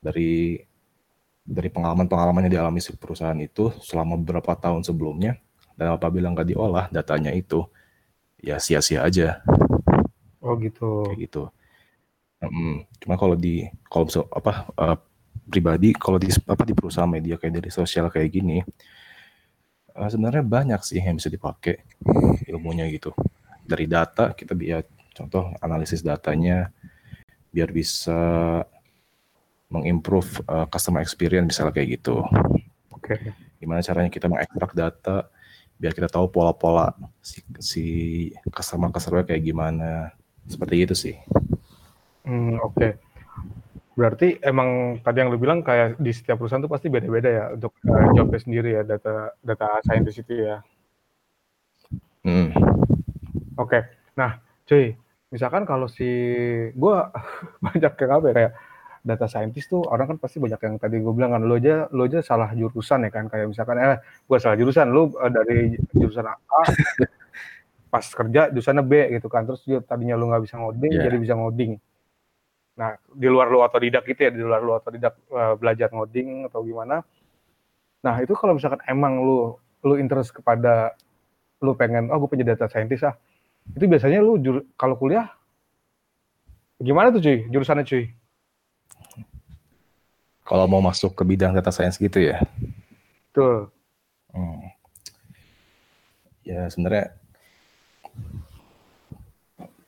dari 0.00 0.64
dari 1.44 1.68
pengalaman-pengalaman 1.68 2.48
yang 2.48 2.54
dialami 2.60 2.80
si 2.80 2.96
perusahaan 2.96 3.36
itu 3.36 3.68
selama 3.84 4.16
beberapa 4.16 4.56
tahun 4.56 4.80
sebelumnya 4.80 5.36
dan 5.76 5.92
apabila 5.92 6.32
nggak 6.32 6.48
diolah 6.56 6.88
datanya 6.88 7.36
itu 7.36 7.68
ya 8.40 8.56
sia-sia 8.56 9.04
aja. 9.04 9.44
Oh 10.40 10.56
gitu. 10.56 11.04
Kayak 11.12 11.20
gitu. 11.28 11.42
Hmm, 12.40 12.88
cuma 12.96 13.20
kalau 13.20 13.36
di 13.36 13.68
kalau 13.92 14.08
apa 14.32 14.72
uh, 14.80 14.96
pribadi 15.44 15.92
kalau 15.92 16.16
di 16.16 16.32
apa 16.48 16.64
di 16.64 16.72
perusahaan 16.72 17.10
media 17.10 17.36
kayak 17.36 17.60
dari 17.60 17.68
sosial 17.68 18.08
kayak 18.08 18.32
gini 18.32 18.64
Uh, 19.90 20.06
sebenarnya 20.06 20.46
banyak 20.46 20.80
sih 20.86 21.02
yang 21.02 21.18
bisa 21.18 21.26
dipakai 21.26 21.82
ilmunya 22.46 22.86
gitu. 22.94 23.10
Dari 23.66 23.90
data 23.90 24.32
kita 24.38 24.54
biar 24.54 24.86
contoh 25.10 25.50
analisis 25.58 26.00
datanya 26.06 26.70
biar 27.50 27.70
bisa 27.74 28.18
mengimprove 29.70 30.42
uh, 30.50 30.66
customer 30.66 31.02
experience 31.02 31.46
misalnya 31.54 31.74
kayak 31.74 32.02
gitu. 32.02 32.22
Oke. 32.90 33.14
Okay. 33.18 33.30
Gimana 33.62 33.84
caranya 33.84 34.10
kita 34.10 34.26
mengekstrak 34.26 34.72
data 34.74 35.30
biar 35.80 35.96
kita 35.96 36.12
tahu 36.12 36.28
pola-pola 36.28 36.92
si, 37.24 37.40
si 37.56 37.84
customer 38.52 38.92
customer 38.92 39.22
kayak 39.24 39.46
gimana. 39.46 40.12
Seperti 40.44 40.74
itu 40.82 40.94
sih. 40.98 41.16
Hmm, 42.26 42.58
oke. 42.60 42.74
Okay. 42.76 42.92
Berarti 43.94 44.28
emang 44.42 45.00
tadi 45.04 45.20
yang 45.22 45.30
lu 45.30 45.38
bilang 45.38 45.60
kayak 45.62 46.00
di 46.00 46.10
setiap 46.10 46.40
perusahaan 46.40 46.62
tuh 46.62 46.72
pasti 46.72 46.88
beda-beda 46.88 47.28
ya 47.28 47.44
untuk 47.54 47.76
uh, 47.84 48.10
jobnya 48.16 48.40
sendiri 48.40 48.70
ya 48.80 48.82
data 48.82 49.34
data 49.44 49.68
scientist 49.86 50.24
itu 50.24 50.50
ya. 50.50 50.56
Hmm. 52.26 52.52
Oke. 53.56 53.76
Okay. 53.76 53.82
Nah, 54.16 54.40
cuy, 54.68 54.92
misalkan 55.30 55.62
kalau 55.64 55.86
si 55.86 56.06
gua 56.74 57.10
banyak 57.64 57.92
kayak 57.94 58.12
apa 58.12 58.26
ya 58.30 58.34
kayak 58.34 58.52
data 59.00 59.26
scientist 59.32 59.72
tuh 59.72 59.80
orang 59.88 60.12
kan 60.12 60.18
pasti 60.20 60.36
banyak 60.36 60.60
yang 60.60 60.76
tadi 60.76 61.00
gue 61.00 61.12
bilang 61.16 61.32
kan 61.32 61.40
lo 61.40 61.56
aja 61.56 61.88
lo 61.88 62.04
aja 62.04 62.20
salah 62.20 62.52
jurusan 62.52 63.08
ya 63.08 63.10
kan 63.10 63.32
kayak 63.32 63.48
misalkan 63.48 63.80
eh 63.80 63.96
gue 64.04 64.36
salah 64.36 64.60
jurusan 64.60 64.92
lo 64.92 65.08
uh, 65.16 65.32
dari 65.32 65.72
jurusan 65.96 66.28
A 66.28 66.36
pas 67.96 68.04
kerja 68.04 68.52
jurusannya 68.52 68.84
B 68.84 68.92
gitu 69.16 69.32
kan 69.32 69.48
terus 69.48 69.64
dia 69.64 69.80
tadinya 69.80 70.20
lo 70.20 70.28
nggak 70.28 70.44
bisa 70.44 70.60
ngoding 70.60 70.92
yeah. 70.92 71.08
jadi 71.08 71.16
bisa 71.16 71.32
ngoding 71.32 71.80
Nah, 72.80 72.96
di 73.12 73.28
luar 73.28 73.52
lu 73.52 73.60
otodidak 73.60 74.08
gitu 74.08 74.20
ya, 74.24 74.30
di 74.32 74.40
luar 74.40 74.64
lu 74.64 74.72
otodidak 74.72 75.12
uh, 75.28 75.52
belajar 75.60 75.92
ngoding 75.92 76.48
atau 76.48 76.64
gimana. 76.64 77.04
Nah, 78.00 78.14
itu 78.24 78.32
kalau 78.32 78.56
misalkan 78.56 78.80
emang 78.88 79.20
lu 79.20 79.52
lu 79.84 80.00
interest 80.00 80.32
kepada 80.32 80.96
lu 81.60 81.76
pengen 81.76 82.08
oh 82.08 82.16
gue 82.24 82.28
punya 82.32 82.56
data 82.56 82.72
scientist 82.72 83.04
ah. 83.04 83.16
Itu 83.76 83.84
biasanya 83.86 84.24
lu 84.24 84.40
jur, 84.40 84.64
kalau 84.74 84.96
kuliah 84.96 85.30
gimana 86.80 87.12
tuh 87.12 87.20
cuy 87.20 87.44
jurusannya 87.52 87.84
cuy? 87.84 88.08
Kalau 90.48 90.66
mau 90.66 90.82
masuk 90.82 91.14
ke 91.14 91.22
bidang 91.22 91.54
data 91.54 91.70
science 91.70 92.00
gitu 92.00 92.18
ya. 92.18 92.42
Tuh. 93.30 93.70
Hmm. 94.34 94.66
Ya 96.42 96.66
sebenarnya 96.66 97.14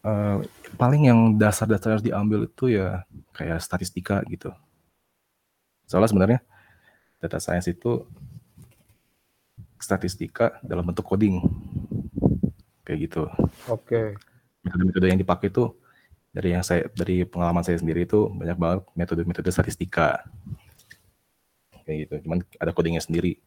uh, 0.06 0.38
paling 0.78 1.10
yang 1.10 1.34
dasar-dasar 1.34 1.98
harus 1.98 2.06
diambil 2.06 2.46
itu 2.46 2.70
ya 2.70 3.02
kayak 3.34 3.58
statistika 3.58 4.22
gitu. 4.30 4.54
Soalnya 5.88 6.10
sebenarnya 6.12 6.40
data 7.18 7.38
science 7.42 7.66
itu 7.70 8.06
statistika 9.82 10.62
dalam 10.62 10.86
bentuk 10.86 11.02
coding. 11.02 11.42
Kayak 12.92 13.08
gitu. 13.08 13.24
Oke. 13.72 13.88
Okay. 13.88 14.06
Metode-metode 14.68 15.06
yang 15.08 15.20
dipakai 15.24 15.48
itu 15.48 15.72
dari 16.28 16.52
yang 16.52 16.60
saya 16.60 16.92
dari 16.92 17.24
pengalaman 17.24 17.64
saya 17.64 17.80
sendiri 17.80 18.04
itu 18.04 18.28
banyak 18.28 18.58
banget 18.60 18.80
metode-metode 18.92 19.48
statistika. 19.48 20.28
Kayak 21.88 21.96
gitu. 22.04 22.14
Cuman 22.28 22.44
ada 22.60 22.68
codingnya 22.76 23.00
sendiri. 23.00 23.40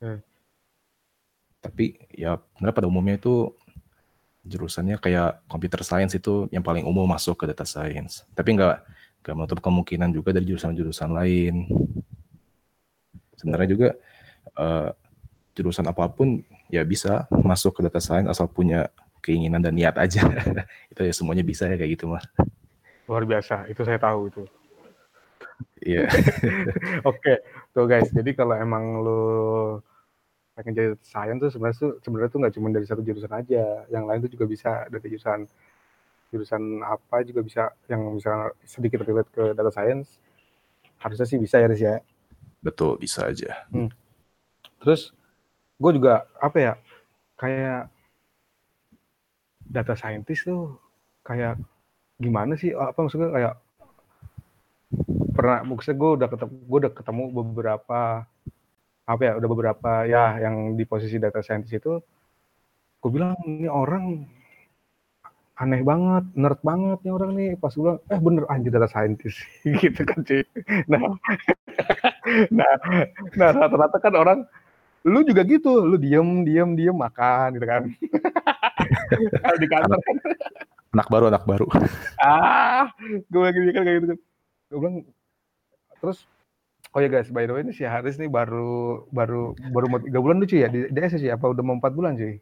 Okay. 0.00 0.24
Tapi 1.60 1.84
ya 2.16 2.40
sebenarnya 2.56 2.76
pada 2.80 2.88
umumnya 2.88 3.20
itu 3.20 3.52
jurusannya 4.48 4.96
kayak 5.04 5.44
computer 5.52 5.84
science 5.84 6.16
itu 6.16 6.48
yang 6.48 6.64
paling 6.64 6.88
umum 6.88 7.04
masuk 7.04 7.44
ke 7.44 7.52
data 7.52 7.68
science. 7.68 8.24
Tapi 8.32 8.56
nggak 8.56 8.76
nggak 9.20 9.34
menutup 9.36 9.60
kemungkinan 9.60 10.16
juga 10.16 10.32
dari 10.32 10.48
jurusan-jurusan 10.48 11.12
lain. 11.12 11.68
Sebenarnya 13.36 13.68
juga 13.68 13.88
uh, 14.56 14.96
jurusan 15.52 15.84
apa 15.92 16.08
pun 16.08 16.40
ya 16.72 16.82
bisa 16.82 17.30
masuk 17.30 17.78
ke 17.78 17.80
data 17.86 18.02
science 18.02 18.30
asal 18.30 18.50
punya 18.50 18.90
keinginan 19.22 19.62
dan 19.62 19.74
niat 19.74 19.98
aja. 19.98 20.22
itu 20.92 21.00
ya 21.02 21.12
semuanya 21.14 21.42
bisa 21.42 21.66
ya 21.66 21.74
kayak 21.74 21.98
gitu 21.98 22.10
mah. 22.10 22.22
Luar 23.10 23.26
biasa, 23.26 23.66
itu 23.70 23.82
saya 23.82 23.98
tahu 23.98 24.30
itu. 24.30 24.42
Iya. 25.82 26.06
Oke, 27.10 27.42
tuh 27.70 27.86
guys. 27.86 28.10
Jadi 28.10 28.34
kalau 28.34 28.54
emang 28.58 29.02
lo 29.02 29.22
pengen 30.56 30.72
jadi 30.72 30.88
science 31.04 31.40
tuh 31.42 31.50
sebenarnya 31.52 31.76
tuh 31.76 31.92
sebenarnya 32.00 32.30
tuh 32.32 32.40
nggak 32.40 32.54
cuma 32.56 32.68
dari 32.72 32.86
satu 32.88 33.04
jurusan 33.04 33.28
aja 33.28 33.84
yang 33.92 34.08
lain 34.08 34.24
tuh 34.24 34.32
juga 34.32 34.48
bisa 34.48 34.88
dari 34.88 35.12
jurusan 35.12 35.44
jurusan 36.32 36.80
apa 36.80 37.16
juga 37.28 37.44
bisa 37.44 37.62
yang 37.92 38.16
misalnya 38.16 38.56
sedikit 38.64 39.04
relate 39.04 39.28
ke 39.36 39.52
data 39.52 39.68
science 39.68 40.16
harusnya 40.96 41.28
sih 41.28 41.36
bisa 41.36 41.60
ya 41.60 41.68
Riz 41.68 41.82
ya 41.84 42.00
betul 42.64 42.96
bisa 42.96 43.28
aja 43.28 43.68
hmm. 43.68 43.92
terus 44.80 45.12
gue 45.76 45.90
juga 45.96 46.24
apa 46.40 46.58
ya 46.58 46.72
kayak 47.36 47.92
data 49.66 49.92
scientist 49.92 50.48
tuh 50.48 50.78
kayak 51.26 51.60
gimana 52.16 52.56
sih 52.56 52.72
apa 52.72 52.96
maksudnya 52.96 53.28
kayak 53.34 53.54
pernah 55.36 55.58
maksudnya 55.68 55.96
gue 56.00 56.10
udah 56.22 56.28
ketemu 56.32 56.54
gue 56.64 56.78
udah 56.86 56.92
ketemu 56.96 57.22
beberapa 57.28 58.00
apa 59.06 59.22
ya 59.22 59.32
udah 59.38 59.48
beberapa 59.52 59.90
ya 60.08 60.40
yang 60.40 60.74
di 60.74 60.84
posisi 60.88 61.20
data 61.20 61.44
scientist 61.44 61.76
itu 61.76 62.00
gue 63.02 63.10
bilang 63.12 63.36
ini 63.44 63.68
orang 63.68 64.24
aneh 65.56 65.80
banget, 65.80 66.24
nerd 66.36 66.60
banget 66.60 66.98
nih 67.00 67.12
orang 67.12 67.30
nih. 67.32 67.50
Pas 67.56 67.72
gue 67.72 67.80
bilang, 67.80 68.00
eh 68.12 68.20
bener 68.20 68.44
anjir 68.52 68.70
data 68.72 68.88
scientist. 68.88 69.40
gitu 69.80 70.04
kan 70.04 70.20
sih. 70.28 70.44
Nah, 70.84 71.00
nah, 72.56 72.72
nah 73.40 73.48
rata-rata 73.56 73.96
kan 73.96 74.14
orang, 74.14 74.38
lu 75.06 75.22
juga 75.22 75.46
gitu, 75.46 75.86
lu 75.86 75.94
diem, 75.94 76.42
diem, 76.42 76.74
diem, 76.74 76.96
makan 76.96 77.54
gitu 77.54 77.66
kan. 77.66 77.82
Kalau 79.42 79.58
di 79.62 79.68
kantor 79.70 79.98
kan. 80.02 80.16
Anak 80.98 81.08
baru, 81.12 81.24
anak 81.30 81.44
baru. 81.46 81.66
ah, 82.18 82.90
gue 83.06 83.42
lagi 83.42 83.58
mikir 83.62 83.82
kayak 83.86 83.96
gitu 84.02 84.06
kan. 84.10 84.18
Gue 84.66 84.78
bilang, 84.82 84.96
terus 86.02 86.26
Oh 86.94 87.04
ya 87.04 87.12
guys, 87.12 87.28
by 87.28 87.44
the 87.44 87.52
way 87.52 87.60
ini 87.60 87.76
si 87.76 87.84
Haris 87.84 88.16
nih 88.16 88.24
baru 88.32 89.04
baru 89.12 89.52
baru 89.68 89.86
mau 89.92 90.00
tiga 90.00 90.16
bulan 90.16 90.40
lucu 90.40 90.56
ya 90.56 90.72
di 90.72 90.88
DS 90.88 91.20
sih 91.20 91.28
apa 91.28 91.44
udah 91.44 91.60
mau 91.60 91.76
empat 91.76 91.92
bulan 91.92 92.16
cuy? 92.16 92.40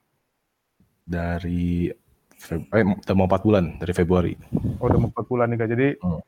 Dari 1.02 1.90
Feb 2.38 2.70
eh 2.70 2.86
udah 2.86 3.14
mau 3.18 3.26
empat 3.26 3.42
bulan 3.42 3.82
dari 3.82 3.90
Februari. 3.90 4.30
Oh 4.78 4.86
udah 4.86 4.98
mau 5.02 5.10
empat 5.10 5.26
bulan 5.26 5.50
nih 5.50 5.58
kak. 5.58 5.68
Jadi 5.74 5.88
hmm. 5.98 6.20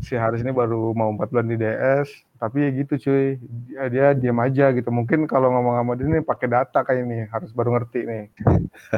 Si 0.00 0.18
Haris 0.18 0.42
ini 0.42 0.50
baru 0.50 0.90
mau 0.96 1.12
empat 1.14 1.30
bulan 1.30 1.46
di 1.46 1.60
DS, 1.60 2.08
tapi 2.40 2.66
ya 2.66 2.70
gitu 2.74 2.94
cuy, 2.98 3.38
dia, 3.68 3.82
dia 3.92 4.06
diam 4.16 4.38
aja 4.42 4.74
gitu. 4.74 4.90
Mungkin 4.90 5.28
kalau 5.30 5.52
ngomong 5.54 5.74
sama 5.78 5.92
dia 5.94 6.06
ini 6.10 6.20
pakai 6.24 6.48
data 6.50 6.82
kayak 6.82 7.06
ini, 7.06 7.18
harus 7.30 7.50
baru 7.54 7.78
ngerti 7.78 8.00
nih. 8.06 8.24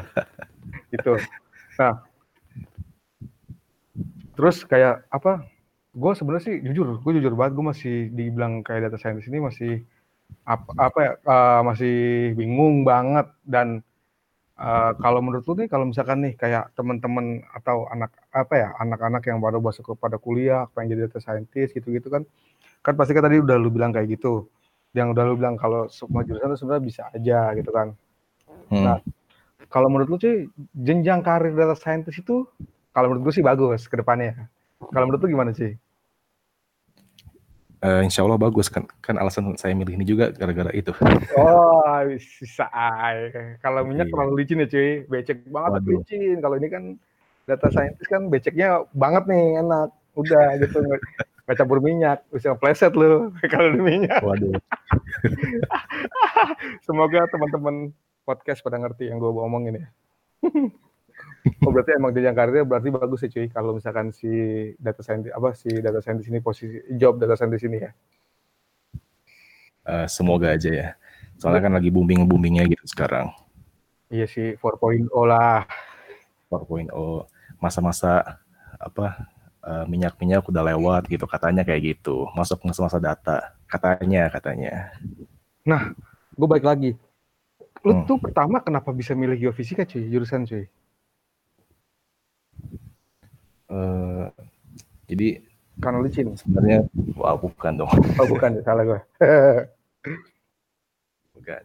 gitu. 0.96 1.20
Nah, 1.76 2.00
terus 4.38 4.64
kayak 4.64 5.04
apa? 5.12 5.44
gue 5.96 6.12
sebenarnya 6.12 6.44
sih 6.44 6.56
jujur, 6.60 7.00
gue 7.00 7.12
jujur 7.16 7.32
banget 7.32 7.56
gue 7.56 7.64
masih 7.72 7.96
dibilang 8.12 8.60
kayak 8.60 8.92
data 8.92 9.00
scientist 9.00 9.32
ini 9.32 9.40
masih 9.40 9.80
apa, 10.44 10.70
apa 10.76 10.98
ya 11.00 11.12
uh, 11.24 11.60
masih 11.64 11.96
bingung 12.36 12.84
banget 12.84 13.32
dan 13.48 13.80
uh, 14.60 14.92
kalau 15.00 15.24
menurut 15.24 15.48
lu 15.48 15.64
nih 15.64 15.68
kalau 15.72 15.88
misalkan 15.88 16.20
nih 16.20 16.34
kayak 16.36 16.68
teman-teman 16.76 17.40
atau 17.56 17.88
anak 17.88 18.12
apa 18.36 18.54
ya 18.54 18.68
anak-anak 18.76 19.22
yang 19.24 19.40
baru 19.40 19.64
masuk 19.64 19.96
kepada 19.96 20.20
kuliah 20.20 20.68
pengen 20.76 20.92
jadi 20.92 21.00
data 21.08 21.24
scientist 21.24 21.72
gitu-gitu 21.72 22.12
kan 22.12 22.28
kan 22.84 22.92
pasti 22.92 23.16
kan 23.16 23.24
tadi 23.24 23.40
udah 23.40 23.56
lu 23.56 23.72
bilang 23.72 23.96
kayak 23.96 24.20
gitu 24.20 24.52
yang 24.92 25.16
udah 25.16 25.24
lu 25.24 25.40
bilang 25.40 25.56
kalau 25.56 25.88
semua 25.88 26.20
jurusan 26.20 26.52
itu 26.52 26.60
sebenarnya 26.60 26.84
bisa 26.84 27.02
aja 27.16 27.40
gitu 27.56 27.70
kan 27.72 27.96
hmm. 28.68 28.84
nah 28.84 28.98
kalau 29.72 29.88
menurut 29.88 30.08
lu 30.12 30.16
sih 30.20 30.46
jenjang 30.76 31.24
karir 31.24 31.56
data 31.56 31.72
scientist 31.72 32.20
itu 32.20 32.44
kalau 32.92 33.08
menurut 33.08 33.32
gue 33.32 33.34
sih 33.40 33.44
bagus 33.44 33.88
ke 33.88 33.96
depannya 33.96 34.52
kalau 34.92 35.08
menurut 35.08 35.24
lu 35.24 35.32
gimana 35.32 35.56
sih 35.56 35.74
Uh, 37.84 38.00
insya 38.00 38.24
Allah 38.24 38.40
bagus 38.40 38.72
kan 38.72 38.88
kan 39.04 39.20
alasan 39.20 39.52
saya 39.60 39.76
milih 39.76 40.00
ini 40.00 40.08
juga 40.08 40.32
gara-gara 40.32 40.72
itu. 40.72 40.96
Oh 41.36 42.00
bisa. 42.08 42.64
Kalau 43.60 43.84
minyak 43.84 44.08
iya. 44.08 44.12
terlalu 44.16 44.32
licin 44.40 44.64
ya 44.64 44.66
cuy, 44.66 45.04
becek 45.04 45.44
banget 45.52 45.84
Waduh. 45.84 45.92
licin. 46.00 46.36
Kalau 46.40 46.56
ini 46.56 46.68
kan 46.72 46.82
data 47.46 47.70
scientist 47.70 48.10
kan 48.10 48.26
beceknya 48.26 48.84
banget 48.92 49.30
nih 49.30 49.62
enak. 49.62 49.88
Udah 50.18 50.58
gitu 50.58 50.82
nggak 51.46 51.56
campur 51.62 51.78
minyak, 51.78 52.26
bisa 52.34 52.58
pleset 52.58 52.92
lu 52.98 53.30
kalau 53.54 53.70
di 53.70 53.80
minyak. 53.80 54.18
Waduh. 54.18 54.58
Semoga 56.86 57.30
teman-teman 57.30 57.94
podcast 58.26 58.66
pada 58.66 58.82
ngerti 58.82 59.06
yang 59.06 59.22
gue 59.22 59.30
omongin 59.30 59.80
ya. 59.80 59.86
Oh 61.64 61.70
berarti 61.72 61.96
emang 61.96 62.12
jenjang 62.12 62.36
karirnya 62.36 62.66
berarti 62.66 62.90
bagus 62.92 63.24
sih 63.24 63.30
cuy 63.32 63.46
kalau 63.48 63.72
misalkan 63.72 64.10
si 64.12 64.28
data 64.76 65.00
scientist 65.00 65.32
apa 65.32 65.54
si 65.54 65.70
data 65.78 66.02
scientist 66.02 66.28
ini 66.28 66.42
posisi 66.42 66.76
job 66.98 67.16
data 67.16 67.38
scientist 67.38 67.64
ini 67.64 67.78
ya. 67.80 67.90
Uh, 69.86 70.06
semoga 70.10 70.52
aja 70.52 70.68
ya. 70.68 70.88
Soalnya 71.38 71.70
kan 71.70 71.72
lagi 71.78 71.88
booming 71.88 72.26
boomingnya 72.26 72.66
gitu 72.68 72.84
sekarang. 72.90 73.30
Iya 74.10 74.26
sih 74.26 74.58
4.0 74.58 75.06
lah. 75.24 75.64
4.0 76.50 76.90
masa-masa 77.62 78.40
apa 78.76 79.26
uh, 79.64 79.84
minyak-minyak 79.88 80.44
udah 80.44 80.62
lewat 80.74 81.08
gitu 81.08 81.24
katanya 81.24 81.64
kayak 81.64 81.96
gitu 81.96 82.28
masuk 82.36 82.60
masa-masa 82.64 83.00
data 83.00 83.56
katanya 83.66 84.28
katanya. 84.30 84.92
Nah, 85.66 85.90
gue 86.36 86.46
baik 86.46 86.62
lagi 86.62 86.94
lu 87.86 87.94
hmm. 87.94 88.06
tuh 88.10 88.18
pertama 88.18 88.58
kenapa 88.58 88.90
bisa 88.90 89.14
milih 89.14 89.38
geofisika 89.38 89.86
cuy, 89.86 90.10
jurusan 90.10 90.42
cuy? 90.42 90.66
Uh, 93.70 94.26
jadi 95.06 95.38
karena 95.78 96.02
licin. 96.02 96.34
Sebenarnya 96.34 96.90
wah 97.14 97.38
bukan 97.38 97.78
dong. 97.78 97.90
Oh 98.18 98.26
bukan, 98.26 98.58
salah 98.66 98.82
gue. 98.82 99.00
bukan. 101.38 101.62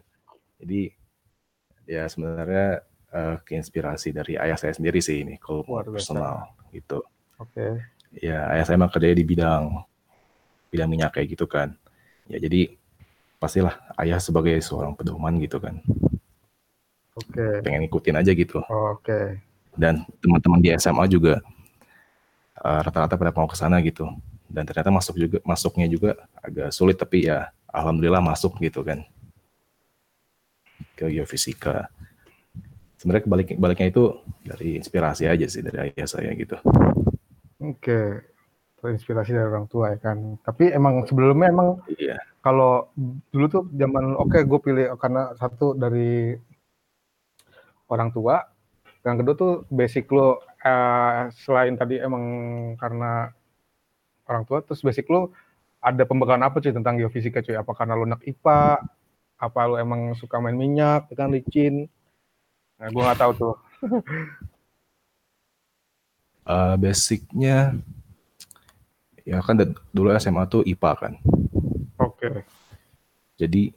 Jadi 0.62 0.82
ya 1.90 2.06
sebenarnya 2.06 2.86
uh, 3.12 3.36
keinspirasi 3.44 4.15
dari 4.15 4.39
ayah 4.39 4.58
saya 4.58 4.74
sendiri 4.75 5.03
sih 5.03 5.24
ini 5.24 5.36
kalau 5.38 5.63
personal 5.68 6.51
gitu. 6.72 7.03
Oke. 7.38 7.56
Okay. 7.56 7.72
Ya 8.27 8.48
ayah 8.51 8.63
saya 8.68 8.75
emang 8.75 8.91
kerja 8.91 9.15
di 9.15 9.24
bidang 9.24 9.84
bidang 10.72 10.89
minyak 10.89 11.15
kayak 11.15 11.36
gitu 11.36 11.46
kan. 11.48 11.75
Ya 12.27 12.39
jadi 12.39 12.75
pastilah 13.39 13.75
ayah 14.00 14.20
sebagai 14.20 14.56
seorang 14.63 14.96
pedoman 14.96 15.36
gitu 15.39 15.60
kan. 15.60 15.80
Oke. 17.15 17.36
Okay. 17.36 17.53
Pengen 17.63 17.88
ikutin 17.88 18.15
aja 18.20 18.32
gitu. 18.32 18.63
Oh, 18.72 18.96
Oke. 18.96 19.12
Okay. 19.12 19.25
Dan 19.75 20.03
teman-teman 20.20 20.60
di 20.60 20.70
SMA 20.75 21.08
juga 21.08 21.39
eh, 22.60 22.80
rata-rata 22.84 23.15
pada 23.15 23.32
mau 23.36 23.48
ke 23.48 23.56
sana 23.56 23.80
gitu. 23.84 24.08
Dan 24.51 24.68
ternyata 24.68 24.91
masuk 24.91 25.15
juga 25.15 25.38
masuknya 25.48 25.88
juga 25.88 26.12
agak 26.44 26.75
sulit 26.75 27.00
tapi 27.00 27.27
ya 27.32 27.51
alhamdulillah 27.72 28.20
masuk 28.20 28.60
gitu 28.60 28.84
kan 28.84 29.03
ke 30.96 31.08
geofisika. 31.08 31.88
Sebenarnya 33.01 33.25
kebalik 33.25 33.50
baliknya 33.58 33.89
itu 33.89 34.13
dari 34.46 34.77
inspirasi 34.77 35.25
aja 35.25 35.50
sih 35.50 35.65
dari 35.65 35.89
ayah 35.89 36.05
saya 36.05 36.38
gitu. 36.38 36.53
Oke, 37.58 38.29
terinspirasi 38.77 39.34
dari 39.34 39.50
orang 39.50 39.65
tua 39.65 39.98
ya 39.98 39.98
kan. 39.98 40.38
Tapi 40.46 40.70
emang 40.70 41.10
sebelumnya 41.10 41.50
emang 41.50 41.81
iya. 41.98 42.22
kalau 42.46 42.93
dulu 43.34 43.46
tuh 43.50 43.63
zaman 43.74 44.13
oke 44.13 44.29
okay, 44.29 44.46
gue 44.46 44.60
pilih 44.62 44.86
karena 45.01 45.34
satu 45.34 45.74
dari 45.74 46.38
orang 47.89 48.13
tua, 48.13 48.46
yang 49.01 49.17
kedua 49.17 49.34
tuh 49.34 49.53
basic 49.74 50.05
lo 50.13 50.38
uh, 50.62 51.25
selain 51.34 51.74
tadi 51.74 51.98
emang 51.98 52.22
karena 52.77 53.34
orang 54.29 54.46
tua, 54.46 54.62
terus 54.62 54.86
basic 54.86 55.10
lo 55.10 55.34
ada 55.81 56.05
pembekalan 56.05 56.46
apa 56.46 56.62
sih 56.62 56.70
tentang 56.70 57.01
geofisika 57.01 57.41
cuy? 57.41 57.58
Apa 57.58 57.74
karena 57.74 57.98
lo 57.98 58.05
nak 58.05 58.22
IPA, 58.22 58.77
apa 59.41 59.60
lu 59.65 59.81
emang 59.81 60.13
suka 60.13 60.38
main 60.38 60.53
minyak 60.53 61.10
ya 61.10 61.15
kan 61.17 61.34
licin 61.34 61.89
nah 62.82 62.90
gue 62.90 63.02
nggak 63.06 63.20
tahu 63.22 63.32
tuh 63.38 63.56
uh, 66.50 66.74
basicnya 66.82 67.78
ya 69.22 69.38
kan 69.46 69.54
dulu 69.94 70.10
SMA 70.18 70.50
tuh 70.50 70.66
IPA 70.66 70.92
kan 70.98 71.14
oke 72.02 72.18
okay. 72.18 72.42
jadi 73.38 73.70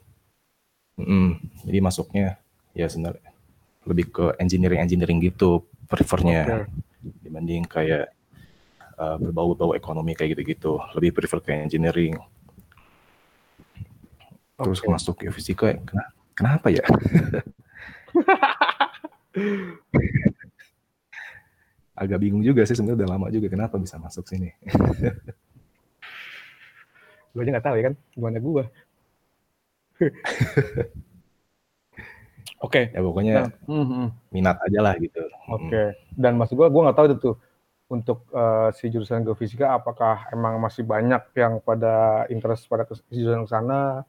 mm, 0.97 1.61
jadi 1.69 1.79
masuknya 1.85 2.41
ya 2.73 2.89
sebenarnya 2.89 3.29
lebih 3.85 4.09
ke 4.09 4.25
engineering 4.41 4.81
engineering 4.81 5.21
gitu 5.21 5.69
prefernya 5.85 6.65
okay. 6.65 6.65
dibanding 7.21 7.61
kayak 7.69 8.09
uh, 8.97 9.21
berbau-bau 9.21 9.77
ekonomi 9.77 10.17
kayak 10.17 10.33
gitu-gitu 10.33 10.81
lebih 10.97 11.13
prefer 11.13 11.45
ke 11.45 11.53
engineering 11.53 12.17
terus 14.57 14.81
okay. 14.81 14.89
masuk 14.89 15.13
ke 15.21 15.29
fisika 15.29 15.77
kenapa 16.33 16.73
ya 16.73 16.81
agak 22.15 22.23
bingung 22.23 22.39
juga 22.39 22.63
sih 22.63 22.79
sebenarnya 22.79 23.03
udah 23.03 23.11
lama 23.11 23.27
juga 23.27 23.51
kenapa 23.51 23.75
bisa 23.75 23.99
masuk 23.99 24.23
sini 24.31 24.55
gue 27.35 27.43
aja 27.43 27.51
nggak 27.51 27.67
tahu 27.67 27.75
ya 27.75 27.91
kan 27.91 27.95
gimana 28.15 28.39
gue 28.39 28.63
Oke. 32.63 32.89
Okay. 32.89 32.95
Ya 32.95 33.03
pokoknya 33.03 33.51
nah, 33.67 33.67
mm, 33.67 34.07
minat 34.33 34.57
aja 34.63 34.79
lah 34.81 34.95
gitu. 34.97 35.21
Oke. 35.51 35.69
Okay. 35.69 35.87
Dan 36.15 36.39
maksud 36.39 36.57
gue, 36.57 36.67
gue 36.67 36.81
nggak 36.81 36.97
tahu 36.97 37.07
itu 37.11 37.31
untuk 37.85 38.25
uh, 38.33 38.73
si 38.73 38.89
jurusan 38.89 39.21
geofisika 39.21 39.77
apakah 39.77 40.25
emang 40.33 40.57
masih 40.57 40.81
banyak 40.81 41.21
yang 41.37 41.61
pada 41.61 42.25
interest 42.33 42.65
pada 42.65 42.89
jurusan 43.13 43.45
sana 43.45 44.01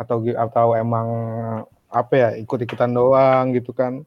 atau 0.00 0.24
atau 0.24 0.72
emang 0.72 1.08
apa 1.92 2.14
ya 2.16 2.28
ikut-ikutan 2.40 2.90
doang 2.90 3.52
gitu 3.52 3.76
kan 3.76 4.02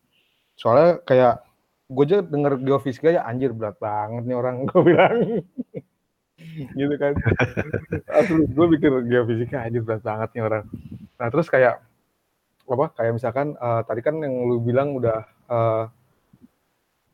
soalnya 0.57 0.97
kayak 1.05 1.45
gue 1.87 2.03
aja 2.03 2.19
denger 2.19 2.59
geofisika 2.59 3.07
ya 3.15 3.23
anjir 3.23 3.55
berat 3.55 3.79
banget 3.79 4.27
nih 4.27 4.37
orang 4.37 4.63
gue 4.69 4.81
bilang. 4.83 5.17
Gitu 6.75 6.95
kan. 6.99 7.13
Asli 8.11 8.43
gue 8.47 8.65
pikir 8.77 8.91
geofisika 9.07 9.63
anjir 9.63 9.81
berat 9.83 10.03
banget 10.03 10.29
nih 10.35 10.43
orang. 10.43 10.63
Nah 11.17 11.27
terus 11.31 11.47
kayak 11.47 11.79
apa 12.67 12.85
kayak 12.99 13.15
misalkan 13.15 13.55
uh, 13.63 13.79
tadi 13.87 14.03
kan 14.03 14.19
yang 14.19 14.35
lu 14.43 14.59
bilang 14.59 14.99
udah 14.99 15.23
uh, 15.47 15.87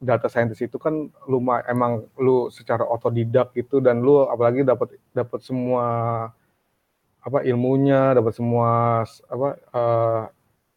data 0.03 0.27
scientist 0.27 0.65
itu 0.65 0.75
kan 0.81 1.07
lu 1.29 1.39
emang 1.69 2.09
lu 2.19 2.49
secara 2.49 2.83
otodidak 2.83 3.55
gitu 3.55 3.79
dan 3.79 4.03
lu 4.03 4.25
apalagi 4.27 4.65
dapat 4.65 4.99
dapat 5.15 5.39
semua 5.45 5.85
apa 7.23 7.39
ilmunya, 7.47 8.11
dapat 8.11 8.33
semua 8.35 9.01
apa 9.07 9.49
uh, 9.71 10.23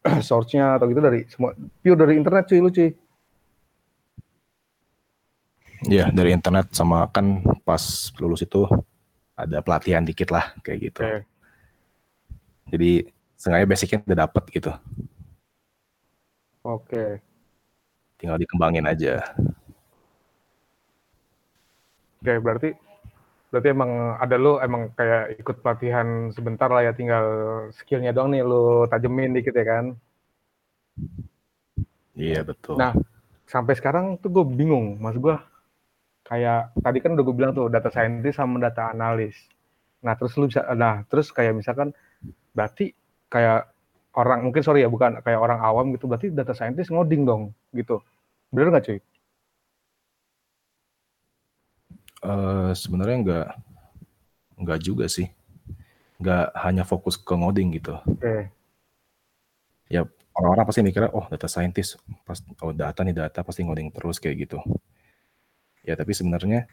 source-nya 0.27 0.79
atau 0.79 0.87
gitu 0.87 1.03
dari 1.03 1.27
semua 1.27 1.51
pure 1.83 1.99
dari 1.99 2.15
internet 2.15 2.47
cuy 2.47 2.59
lu 2.63 2.71
cuy. 2.71 2.89
Iya, 5.85 6.09
dari 6.09 6.33
internet 6.33 6.73
sama 6.73 7.05
kan 7.13 7.45
pas 7.61 8.09
lulus 8.17 8.41
itu 8.41 8.65
ada 9.37 9.61
pelatihan 9.61 10.01
dikit 10.01 10.33
lah 10.33 10.57
kayak 10.65 10.89
gitu. 10.89 11.01
Okay. 11.05 11.19
Jadi 12.73 12.91
sengaja 13.37 13.65
basicnya 13.69 14.01
udah 14.01 14.19
dapet 14.25 14.43
gitu. 14.49 14.71
Oke. 16.65 16.89
Okay. 16.89 17.09
Tinggal 18.17 18.41
dikembangin 18.41 18.89
aja. 18.89 19.21
Oke, 22.17 22.33
okay, 22.33 22.37
berarti 22.41 22.69
berarti 23.47 23.67
emang 23.71 24.19
ada 24.19 24.35
lu 24.35 24.59
emang 24.59 24.91
kayak 24.91 25.39
ikut 25.39 25.63
pelatihan 25.63 26.27
sebentar 26.35 26.67
lah 26.67 26.83
ya 26.83 26.91
tinggal 26.91 27.25
skillnya 27.71 28.11
doang 28.11 28.35
nih 28.35 28.43
lu 28.43 28.83
tajemin 28.91 29.31
dikit 29.31 29.55
ya 29.55 29.63
kan 29.63 29.85
iya 32.11 32.43
betul 32.43 32.75
nah 32.75 32.91
sampai 33.47 33.79
sekarang 33.79 34.19
tuh 34.19 34.27
gue 34.27 34.43
bingung 34.43 34.99
mas 34.99 35.15
gue 35.15 35.31
kayak 36.27 36.75
tadi 36.83 36.97
kan 36.99 37.15
udah 37.15 37.23
gue 37.23 37.35
bilang 37.35 37.51
tuh 37.55 37.71
data 37.71 37.87
scientist 37.87 38.35
sama 38.35 38.59
data 38.59 38.91
analis 38.91 39.47
nah 40.03 40.13
terus 40.19 40.35
lu 40.35 40.51
bisa 40.51 40.67
nah 40.75 41.07
terus 41.07 41.31
kayak 41.31 41.55
misalkan 41.55 41.95
berarti 42.51 42.91
kayak 43.31 43.71
orang 44.19 44.43
mungkin 44.43 44.61
sorry 44.61 44.83
ya 44.83 44.91
bukan 44.91 45.23
kayak 45.23 45.39
orang 45.39 45.63
awam 45.63 45.95
gitu 45.95 46.05
berarti 46.05 46.29
data 46.35 46.51
scientist 46.51 46.91
ngoding 46.91 47.23
dong 47.23 47.55
gitu 47.71 48.03
bener 48.51 48.75
nggak 48.75 48.85
cuy 48.91 48.99
Uh, 52.17 52.73
sebenarnya 52.73 53.17
nggak 53.21 53.47
nggak 54.57 54.79
juga 54.81 55.05
sih. 55.05 55.29
Nggak 56.17 56.45
hanya 56.65 56.81
fokus 56.81 57.13
ke 57.13 57.33
ngoding 57.37 57.77
gitu. 57.77 57.93
Oke. 58.09 58.49
Ya 59.87 60.01
orang-orang 60.33 60.65
pasti 60.65 60.81
mikirnya, 60.81 61.13
"Oh 61.13 61.29
data 61.29 61.45
scientist, 61.45 62.01
pas 62.25 62.41
oh 62.65 62.73
data 62.73 63.05
nih 63.05 63.13
data 63.13 63.45
pasti 63.45 63.61
ngoding 63.61 63.93
terus," 63.93 64.17
kayak 64.17 64.49
gitu. 64.49 64.57
Ya 65.87 65.95
tapi 65.95 66.11
sebenarnya, 66.11 66.67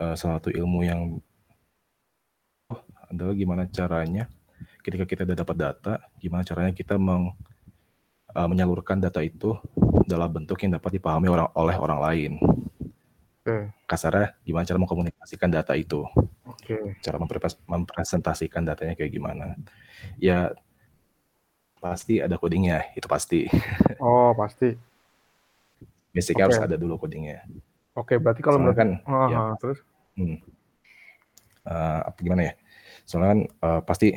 uh, 0.00 0.16
salah 0.16 0.40
satu 0.40 0.48
ilmu 0.48 0.80
yang 0.88 1.20
oh 2.72 2.80
adalah 3.12 3.36
gimana 3.36 3.68
caranya 3.68 4.32
ketika 4.80 5.04
kita 5.04 5.28
udah 5.28 5.36
dapat 5.36 5.56
data, 5.60 5.94
gimana 6.16 6.42
caranya 6.42 6.72
kita 6.72 6.96
meng 6.96 7.36
uh, 8.32 8.48
menyalurkan 8.48 8.98
data 8.98 9.20
itu 9.20 9.54
dalam 10.08 10.32
bentuk 10.32 10.58
yang 10.64 10.80
dapat 10.80 10.96
dipahami 10.96 11.28
orang 11.28 11.52
oleh 11.54 11.76
orang 11.76 12.00
lain. 12.00 12.32
Oke. 13.42 13.74
Kasarnya 13.84 14.32
gimana 14.46 14.64
cara 14.64 14.78
mengkomunikasikan 14.80 15.50
data 15.52 15.76
itu. 15.76 16.06
Oke. 16.48 16.96
Cara 17.04 17.20
mempresentasikan 17.68 18.64
datanya 18.64 18.96
kayak 18.96 19.12
gimana. 19.12 19.58
Ya 20.16 20.56
pasti 21.82 22.22
ada 22.22 22.38
codingnya, 22.38 22.94
itu 22.94 23.10
pasti. 23.10 23.50
Oh, 23.98 24.30
pasti. 24.38 24.78
Basicnya 26.14 26.46
harus 26.46 26.62
ada 26.62 26.78
dulu 26.78 26.94
codingnya. 26.98 27.42
Oke, 27.92 28.16
berarti 28.16 28.40
kalau 28.40 28.56
menurut 28.56 28.78
kan 28.78 28.90
uh, 29.04 29.28
ya, 29.28 29.40
terus 29.60 29.78
hmm, 30.16 30.36
uh, 31.68 32.00
apa 32.08 32.18
gimana 32.24 32.42
ya? 32.48 32.54
Soalnya 33.04 33.28
kan 33.28 33.40
uh, 33.60 33.80
pasti 33.84 34.16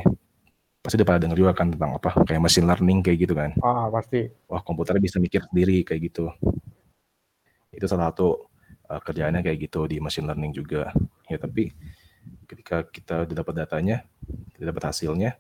pasti 0.79 0.95
udah 1.01 1.07
pada 1.07 1.19
denger 1.25 1.37
juga 1.41 1.53
kan 1.57 1.73
tentang 1.73 1.97
apa 1.97 2.13
kayak 2.23 2.41
machine 2.45 2.69
learning 2.69 3.03
kayak 3.03 3.27
gitu 3.27 3.33
kan. 3.35 3.51
Ah, 3.59 3.89
pasti. 3.91 4.29
Wah, 4.47 4.61
komputernya 4.63 5.01
bisa 5.01 5.17
mikir 5.19 5.43
sendiri 5.49 5.81
kayak 5.83 6.13
gitu. 6.13 6.31
Itu 7.73 7.89
salah 7.89 8.13
satu 8.13 8.47
uh, 8.89 9.01
kerjaannya 9.01 9.41
kayak 9.41 9.69
gitu 9.69 9.89
di 9.89 9.97
machine 9.97 10.29
learning 10.29 10.53
juga 10.53 10.93
ya 11.29 11.37
tapi 11.41 11.73
ketika 12.45 12.85
kita 12.85 13.25
udah 13.25 13.35
dapat 13.35 13.53
datanya 13.65 13.97
kita 14.53 14.69
dapat 14.69 14.83
hasilnya 14.93 15.37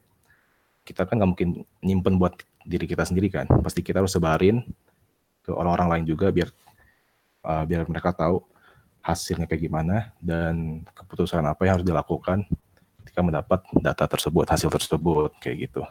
kita 0.85 1.05
kan 1.05 1.17
nggak 1.17 1.29
mungkin 1.29 1.49
nyimpen 1.81 2.17
buat 2.17 2.37
diri 2.65 2.85
kita 2.89 3.05
sendiri 3.05 3.29
kan 3.29 3.45
pasti 3.61 3.81
kita 3.85 4.01
harus 4.01 4.13
sebarin 4.13 4.65
ke 5.45 5.53
orang-orang 5.53 5.97
lain 5.97 6.05
juga 6.09 6.33
biar 6.33 6.49
uh, 7.45 7.63
biar 7.63 7.85
mereka 7.85 8.09
tahu 8.11 8.41
hasilnya 9.05 9.45
kayak 9.45 9.69
gimana 9.69 10.09
dan 10.17 10.81
keputusan 10.97 11.45
apa 11.45 11.61
yang 11.69 11.77
harus 11.77 11.87
dilakukan 11.87 12.41
ketika 13.05 13.21
mendapat 13.21 13.61
data 13.77 14.09
tersebut 14.09 14.49
hasil 14.49 14.73
tersebut 14.73 15.29
kayak 15.37 15.69
gitu 15.69 15.85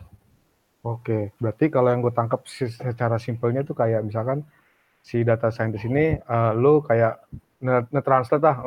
Oke, 0.85 1.33
berarti 1.40 1.73
kalau 1.73 1.88
yang 1.88 2.05
gue 2.05 2.12
tangkap 2.12 2.45
secara 2.45 3.17
simpelnya 3.17 3.64
tuh 3.64 3.73
kayak 3.73 4.05
misalkan 4.05 4.45
si 5.01 5.25
data 5.25 5.49
scientist 5.49 5.88
ini 5.88 6.21
uh, 6.29 6.53
lu 6.53 6.85
kayak 6.85 7.25
nge-translate 7.64 8.45
lah, 8.45 8.61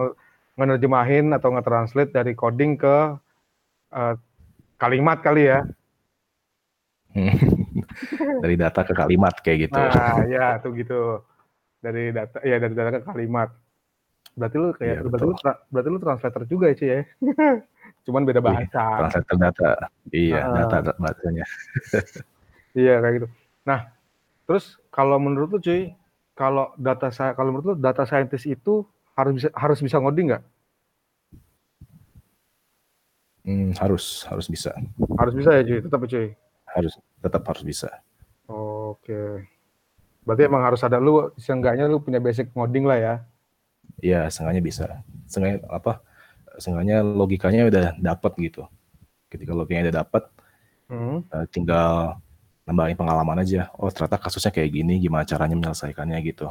nge-nerjemahin 0.58 1.30
atau 1.38 1.54
nge-translate 1.54 2.10
dari 2.10 2.34
coding 2.34 2.73
ke 2.73 2.97
uh, 3.93 4.15
kalimat 4.82 5.21
kali 5.21 5.45
ya. 5.45 5.62
dari 8.43 8.56
data 8.58 8.82
ke 8.82 8.97
kalimat 8.97 9.38
kayak 9.38 9.69
gitu. 9.69 9.78
Nah, 9.78 10.26
ya 10.26 10.58
tuh 10.58 10.73
gitu. 10.73 11.21
Dari 11.77 12.09
data 12.09 12.37
ya 12.41 12.57
dari 12.57 12.73
data 12.73 13.01
ke 13.01 13.05
kalimat. 13.05 13.49
Berarti 14.37 14.55
lu 14.61 14.69
kayak 14.77 14.95
ya, 15.01 15.01
berarti 15.01 15.25
lu 15.25 15.35
berarti 15.73 15.89
lu 15.89 15.99
translator 16.01 16.43
juga 16.45 16.65
ya, 16.69 16.75
Ci 16.77 16.85
ya. 16.85 17.01
Cuman 18.05 18.23
beda 18.23 18.39
bahasa. 18.39 19.09
Translator 19.09 19.35
data. 19.41 19.69
Iya, 20.13 20.39
uh, 20.45 20.69
data 20.69 20.93
bahasanya. 21.01 21.45
iya 22.77 23.01
kayak 23.01 23.13
gitu. 23.19 23.27
Nah, 23.65 23.89
terus 24.45 24.77
kalau 24.93 25.17
menurut 25.17 25.57
lu 25.57 25.59
cuy, 25.59 25.91
kalau 26.37 26.69
data 26.77 27.09
saya 27.09 27.33
kalau 27.33 27.49
menurut 27.49 27.73
lu 27.73 27.75
data 27.81 28.05
scientist 28.05 28.45
itu 28.45 28.85
harus 29.17 29.33
bisa 29.33 29.49
harus 29.57 29.79
bisa 29.81 29.97
ngoding 29.97 30.29
nggak? 30.29 30.43
Hmm, 33.47 33.71
harus 33.81 34.27
harus 34.29 34.45
bisa. 34.45 34.75
Harus 35.17 35.33
bisa 35.33 35.49
ya 35.57 35.61
cuy, 35.65 35.79
tetap 35.81 35.99
ya, 36.05 36.07
cuy. 36.13 36.27
Harus 36.67 36.93
tetap 37.23 37.41
harus 37.47 37.63
bisa. 37.65 37.89
Oke. 38.47 39.56
Berarti 40.27 40.43
emang 40.43 40.59
harus 40.67 40.83
ada 40.83 40.99
lu 40.99 41.31
seenggaknya 41.39 41.87
lu 41.87 42.03
punya 42.03 42.19
basic 42.19 42.51
ngoding 42.51 42.83
lah 42.83 42.99
ya. 42.99 43.13
Iya, 44.03 44.27
sengaja 44.27 44.59
bisa. 44.59 44.83
Sengaja 45.31 45.63
apa? 45.71 46.03
seenggaknya 46.57 47.05
logikanya 47.05 47.69
udah 47.69 47.85
dapat 48.01 48.33
gitu. 48.41 48.65
Ketika 49.29 49.53
logikanya 49.53 49.89
udah 49.89 49.97
dapat, 50.03 50.23
hmm. 50.89 51.17
uh, 51.29 51.45
tinggal 51.53 52.17
nambahin 52.65 52.97
pengalaman 52.97 53.45
aja. 53.45 53.69
Oh 53.77 53.87
ternyata 53.93 54.17
kasusnya 54.19 54.51
kayak 54.51 54.73
gini, 54.73 54.99
gimana 54.99 55.23
caranya 55.23 55.55
menyelesaikannya 55.55 56.17
gitu. 56.25 56.49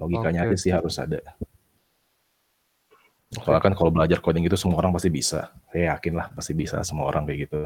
Logikanya 0.00 0.48
okay. 0.48 0.54
aja 0.54 0.56
sih 0.56 0.72
harus 0.72 0.96
ada. 0.96 1.20
Okay. 3.30 3.44
Soalnya 3.46 3.62
kan 3.62 3.74
kalau 3.76 3.90
belajar 3.94 4.18
coding 4.18 4.48
itu 4.48 4.56
semua 4.58 4.80
orang 4.80 4.90
pasti 4.96 5.10
bisa. 5.12 5.52
Saya 5.70 5.94
yakin 5.94 6.12
lah 6.16 6.26
pasti 6.32 6.52
bisa 6.56 6.80
semua 6.82 7.06
orang 7.10 7.28
kayak 7.28 7.46
gitu. 7.46 7.58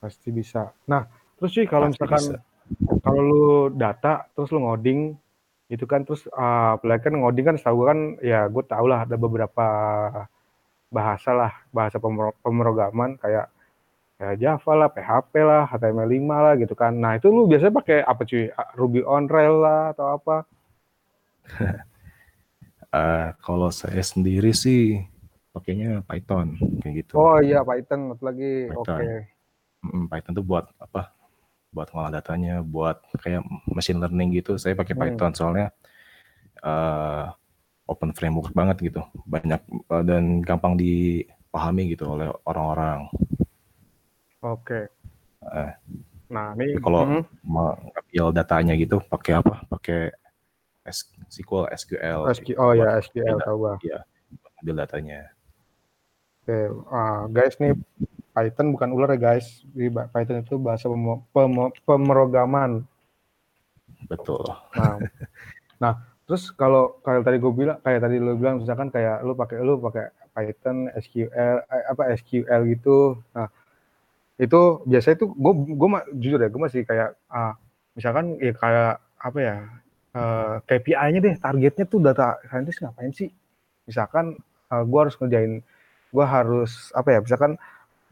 Pasti 0.00 0.28
bisa. 0.32 0.72
Nah, 0.88 1.06
terus 1.36 1.52
sih 1.52 1.68
kalau 1.68 1.92
misalkan 1.92 2.40
kalau 3.02 3.22
lu 3.22 3.46
data 3.74 4.26
terus 4.34 4.50
lu 4.54 4.62
ngoding 4.62 5.14
itu 5.70 5.86
kan 5.86 6.02
terus 6.02 6.26
uh, 6.34 6.74
apalagi 6.74 7.06
kan 7.06 7.14
ngoding 7.14 7.46
kan 7.46 7.56
setahu 7.56 7.86
kan 7.86 8.18
ya 8.20 8.50
gue 8.50 8.64
tau 8.66 8.86
lah 8.90 9.06
ada 9.06 9.14
beberapa 9.14 9.66
bahasa 10.90 11.30
lah 11.30 11.52
bahasa 11.70 12.02
pemrograman 12.42 13.14
kayak 13.22 13.46
ya 14.20 14.36
Java 14.36 14.72
lah, 14.76 14.88
PHP 14.92 15.32
lah, 15.40 15.64
HTML5 15.64 16.28
lah 16.28 16.54
gitu 16.60 16.74
kan. 16.76 16.92
Nah 16.92 17.16
itu 17.16 17.32
lu 17.32 17.48
biasanya 17.48 17.72
pakai 17.72 18.04
apa 18.04 18.22
cuy? 18.28 18.52
Ruby 18.76 19.00
on 19.00 19.24
Rails 19.30 19.60
lah 19.64 19.96
atau 19.96 20.06
apa? 20.20 20.36
uh, 22.92 23.32
kalau 23.46 23.72
saya 23.72 24.04
sendiri 24.04 24.52
sih 24.52 25.00
pakainya 25.56 26.04
Python 26.04 26.60
kayak 26.84 27.06
gitu. 27.06 27.12
Oh 27.16 27.40
iya 27.40 27.64
Python 27.64 28.12
lagi. 28.20 28.68
Oke. 28.76 28.92
Okay. 28.92 29.14
Python 30.12 30.36
tuh 30.36 30.44
buat 30.44 30.68
apa? 30.76 31.19
Buat 31.70 31.88
ngolah 31.94 32.10
datanya, 32.10 32.60
buat 32.66 32.98
kayak 33.22 33.46
machine 33.70 34.02
learning 34.02 34.34
gitu, 34.42 34.58
saya 34.58 34.74
pakai 34.74 34.94
hmm. 34.94 35.02
Python 35.14 35.32
soalnya 35.34 35.66
uh, 36.66 37.30
open 37.86 38.10
framework 38.14 38.50
banget 38.54 38.90
gitu, 38.90 39.02
banyak 39.26 39.62
uh, 39.90 40.02
dan 40.02 40.42
gampang 40.42 40.74
dipahami 40.74 41.94
gitu 41.94 42.10
oleh 42.10 42.30
orang-orang. 42.46 43.06
Oke. 44.42 44.66
Okay. 44.66 44.84
Uh, 45.40 45.72
nah 46.30 46.54
ini 46.54 46.78
kalau 46.78 47.02
mm, 47.06 47.22
mengambil 47.42 48.26
datanya 48.34 48.74
gitu, 48.78 49.02
pakai 49.06 49.38
apa? 49.38 49.62
Pakai 49.66 50.14
SQL, 51.30 51.70
SQL. 51.70 52.20
SQ, 52.34 52.46
oh 52.58 52.72
ya 52.74 52.98
SQL 52.98 53.38
tahu 53.42 53.78
Iya, 53.84 54.02
ambil 54.62 54.74
datanya. 54.86 55.30
Oke, 56.42 56.50
okay. 56.50 56.64
uh, 56.70 57.22
guys 57.30 57.54
nih 57.62 57.74
Python 58.30 58.72
bukan 58.74 58.90
ular 58.94 59.14
ya 59.16 59.18
guys. 59.18 59.62
Di 59.74 59.90
Python 59.90 60.42
itu 60.42 60.56
bahasa 60.56 60.86
pem 60.86 61.02
pem 61.30 61.52
pemrograman. 61.84 62.86
Betul. 64.06 64.42
Nah, 64.74 64.96
nah 65.82 65.92
terus 66.24 66.54
kalau 66.54 67.02
kayak 67.02 67.26
tadi 67.26 67.36
gue 67.42 67.52
bilang, 67.52 67.78
kayak 67.82 68.00
tadi 68.06 68.16
lo 68.22 68.38
bilang, 68.38 68.62
misalkan 68.62 68.88
kayak 68.88 69.22
lu 69.26 69.34
pakai 69.34 69.56
lu 69.60 69.78
pakai 69.82 70.14
Python, 70.30 70.88
SQL, 70.94 71.56
eh, 71.66 71.84
apa 71.90 72.02
SQL 72.14 72.62
gitu. 72.70 73.18
Nah, 73.34 73.50
itu 74.40 74.60
biasanya 74.88 75.16
itu 75.20 75.26
gue 75.36 75.52
gue 75.76 75.88
jujur 76.16 76.40
ya 76.40 76.48
gue 76.48 76.62
masih 76.64 76.80
kayak 76.88 77.12
ah, 77.28 77.60
misalkan 77.92 78.40
ya 78.40 78.56
kayak 78.56 78.96
apa 79.20 79.38
ya 79.38 79.56
uh, 80.16 80.56
eh, 80.64 80.80
KPI-nya 80.80 81.20
deh 81.20 81.34
targetnya 81.36 81.84
tuh 81.84 82.00
data 82.00 82.40
scientist 82.48 82.80
ngapain 82.80 83.12
sih 83.12 83.28
misalkan 83.84 84.40
uh, 84.72 84.82
gue 84.88 84.98
harus 84.98 85.14
ngerjain 85.20 85.60
gue 86.10 86.24
harus 86.24 86.88
apa 86.96 87.08
ya 87.12 87.18
misalkan 87.20 87.60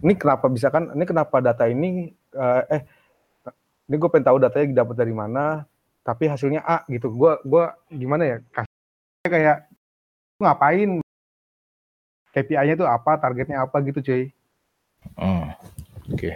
ini 0.03 0.15
kenapa 0.15 0.47
bisa 0.47 0.71
kan 0.71 0.95
ini 0.95 1.05
kenapa 1.07 1.43
data 1.43 1.67
ini 1.67 2.15
uh, 2.35 2.63
eh 2.71 2.83
ini 3.89 3.95
gue 3.97 4.09
pengen 4.13 4.27
tahu 4.29 4.37
datanya 4.39 4.85
dapat 4.85 4.97
dari 5.01 5.15
mana 5.17 5.65
tapi 6.05 6.25
hasilnya 6.25 6.65
A 6.65 6.85
gitu. 6.89 7.13
Gue 7.13 7.37
gua 7.45 7.77
gimana 7.93 8.25
ya 8.25 8.37
kasih 8.53 9.29
kayak 9.29 9.59
ngapain? 10.41 11.05
KPI-nya 12.29 12.77
itu 12.77 12.87
apa 12.87 13.19
targetnya 13.19 13.65
apa 13.65 13.77
gitu 13.83 13.99
cuy. 14.05 14.23
Hmm, 15.17 15.57
oke. 16.13 16.17
Okay. 16.17 16.35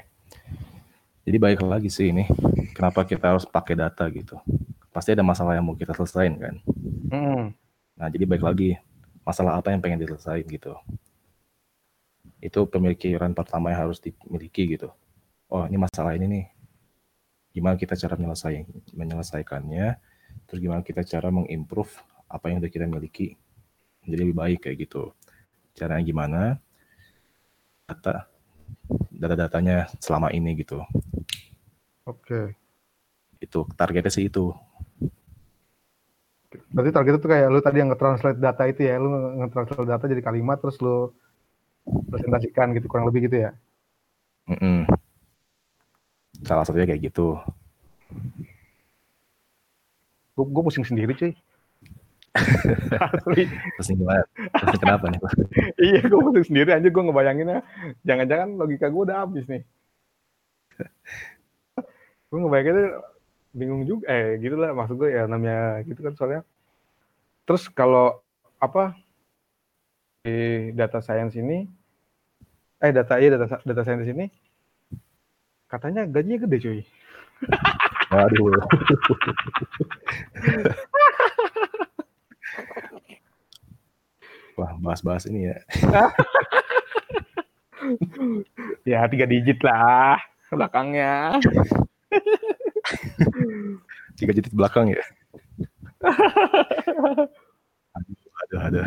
jadi 1.22 1.38
baik 1.38 1.62
lagi 1.62 1.86
sih 1.86 2.10
ini 2.10 2.26
kenapa 2.74 3.06
kita 3.06 3.36
harus 3.36 3.46
pakai 3.46 3.78
data 3.78 4.08
gitu. 4.10 4.40
Pasti 4.90 5.14
ada 5.14 5.22
masalah 5.22 5.54
yang 5.54 5.64
mau 5.64 5.78
kita 5.78 5.94
selesaikan 5.94 6.34
kan. 6.40 6.54
Hmm. 7.12 7.52
nah 7.92 8.08
jadi 8.08 8.24
baik 8.24 8.40
lagi 8.40 8.80
masalah 9.20 9.60
apa 9.60 9.68
yang 9.68 9.84
pengen 9.84 10.00
diselesaikan 10.00 10.48
gitu 10.48 10.72
itu 12.42 12.66
pemikiran 12.66 13.30
pertama 13.38 13.70
yang 13.70 13.86
harus 13.86 14.02
dimiliki 14.02 14.74
gitu. 14.74 14.90
Oh 15.46 15.62
ini 15.62 15.78
masalah 15.78 16.18
ini 16.18 16.26
nih, 16.26 16.44
gimana 17.54 17.78
kita 17.78 17.94
cara 17.94 18.18
menyelesaikan 18.18 18.66
menyelesaikannya, 18.98 19.86
terus 20.50 20.58
gimana 20.58 20.82
kita 20.82 21.06
cara 21.06 21.30
mengimprove 21.30 21.94
apa 22.26 22.50
yang 22.50 22.58
sudah 22.58 22.72
kita 22.72 22.90
miliki 22.90 23.38
menjadi 24.02 24.20
lebih 24.26 24.36
baik 24.36 24.58
kayak 24.66 24.76
gitu. 24.82 25.14
Caranya 25.78 26.02
gimana? 26.02 26.42
Data 27.86 28.26
data-datanya 29.14 29.86
selama 30.02 30.34
ini 30.34 30.58
gitu. 30.58 30.82
Oke. 32.02 32.26
Okay. 32.26 32.46
Itu 33.38 33.70
targetnya 33.78 34.10
sih 34.10 34.26
itu. 34.26 34.50
Berarti 36.72 36.90
target 36.90 37.14
itu 37.22 37.28
kayak 37.30 37.48
lu 37.48 37.60
tadi 37.62 37.76
yang 37.80 37.88
nge-translate 37.94 38.40
data 38.40 38.64
itu 38.66 38.80
ya, 38.82 38.98
lu 38.98 39.08
nge-translate 39.40 39.88
data 39.88 40.04
jadi 40.10 40.22
kalimat 40.24 40.58
terus 40.58 40.80
lu 40.82 41.14
presentasikan 41.84 42.74
gitu 42.76 42.86
kurang 42.86 43.08
lebih 43.08 43.26
gitu 43.30 43.48
ya? 43.48 43.50
Mm 44.50 44.58
-mm. 44.58 44.78
salah 46.42 46.66
satunya 46.66 46.90
kayak 46.90 47.12
gitu. 47.12 47.38
Gue 50.34 50.44
gue 50.48 50.62
pusing 50.64 50.86
sendiri 50.86 51.14
cuy. 51.14 51.32
Pusing 53.76 54.00
gimana? 54.00 54.24
Pusing 54.56 54.80
kenapa 54.80 55.04
nih? 55.12 55.20
Iya 55.92 56.00
gue 56.08 56.20
pusing 56.24 56.46
sendiri 56.48 56.70
aja 56.72 56.88
gue 56.88 57.02
ngebayanginnya 57.04 57.60
jangan-jangan 58.02 58.48
logika 58.56 58.88
gue 58.88 59.02
udah 59.04 59.18
habis 59.22 59.44
nih. 59.46 59.62
Gue 62.32 62.40
ngebayanginnya 62.40 62.88
bingung 63.52 63.84
juga 63.84 64.08
eh 64.08 64.40
gitu 64.40 64.56
lah 64.56 64.72
maksud 64.72 64.96
gue 64.96 65.12
ya 65.12 65.28
namanya 65.28 65.84
gitu 65.84 66.00
kan 66.00 66.16
soalnya. 66.16 66.40
Terus 67.44 67.68
kalau 67.68 68.24
apa 68.56 68.96
data 70.22 71.02
science 71.02 71.34
ini 71.34 71.66
eh 72.78 72.94
data 72.94 73.18
iya 73.18 73.34
data 73.34 73.58
data 73.66 73.82
science 73.82 74.06
ini 74.06 74.30
katanya 75.66 76.06
gajinya 76.06 76.46
gede 76.46 76.58
cuy. 76.62 76.80
Waduh. 78.12 78.54
Wah, 84.52 84.76
bahas-bahas 84.84 85.24
ini 85.26 85.48
ya. 85.48 85.58
ya 88.94 89.02
tiga 89.10 89.26
digit 89.26 89.58
lah 89.64 90.20
belakangnya. 90.52 91.40
tiga 94.14 94.36
digit 94.36 94.52
belakang 94.54 94.92
ya. 94.92 95.02
aduh, 97.96 98.20
aduh, 98.44 98.60
aduh. 98.60 98.86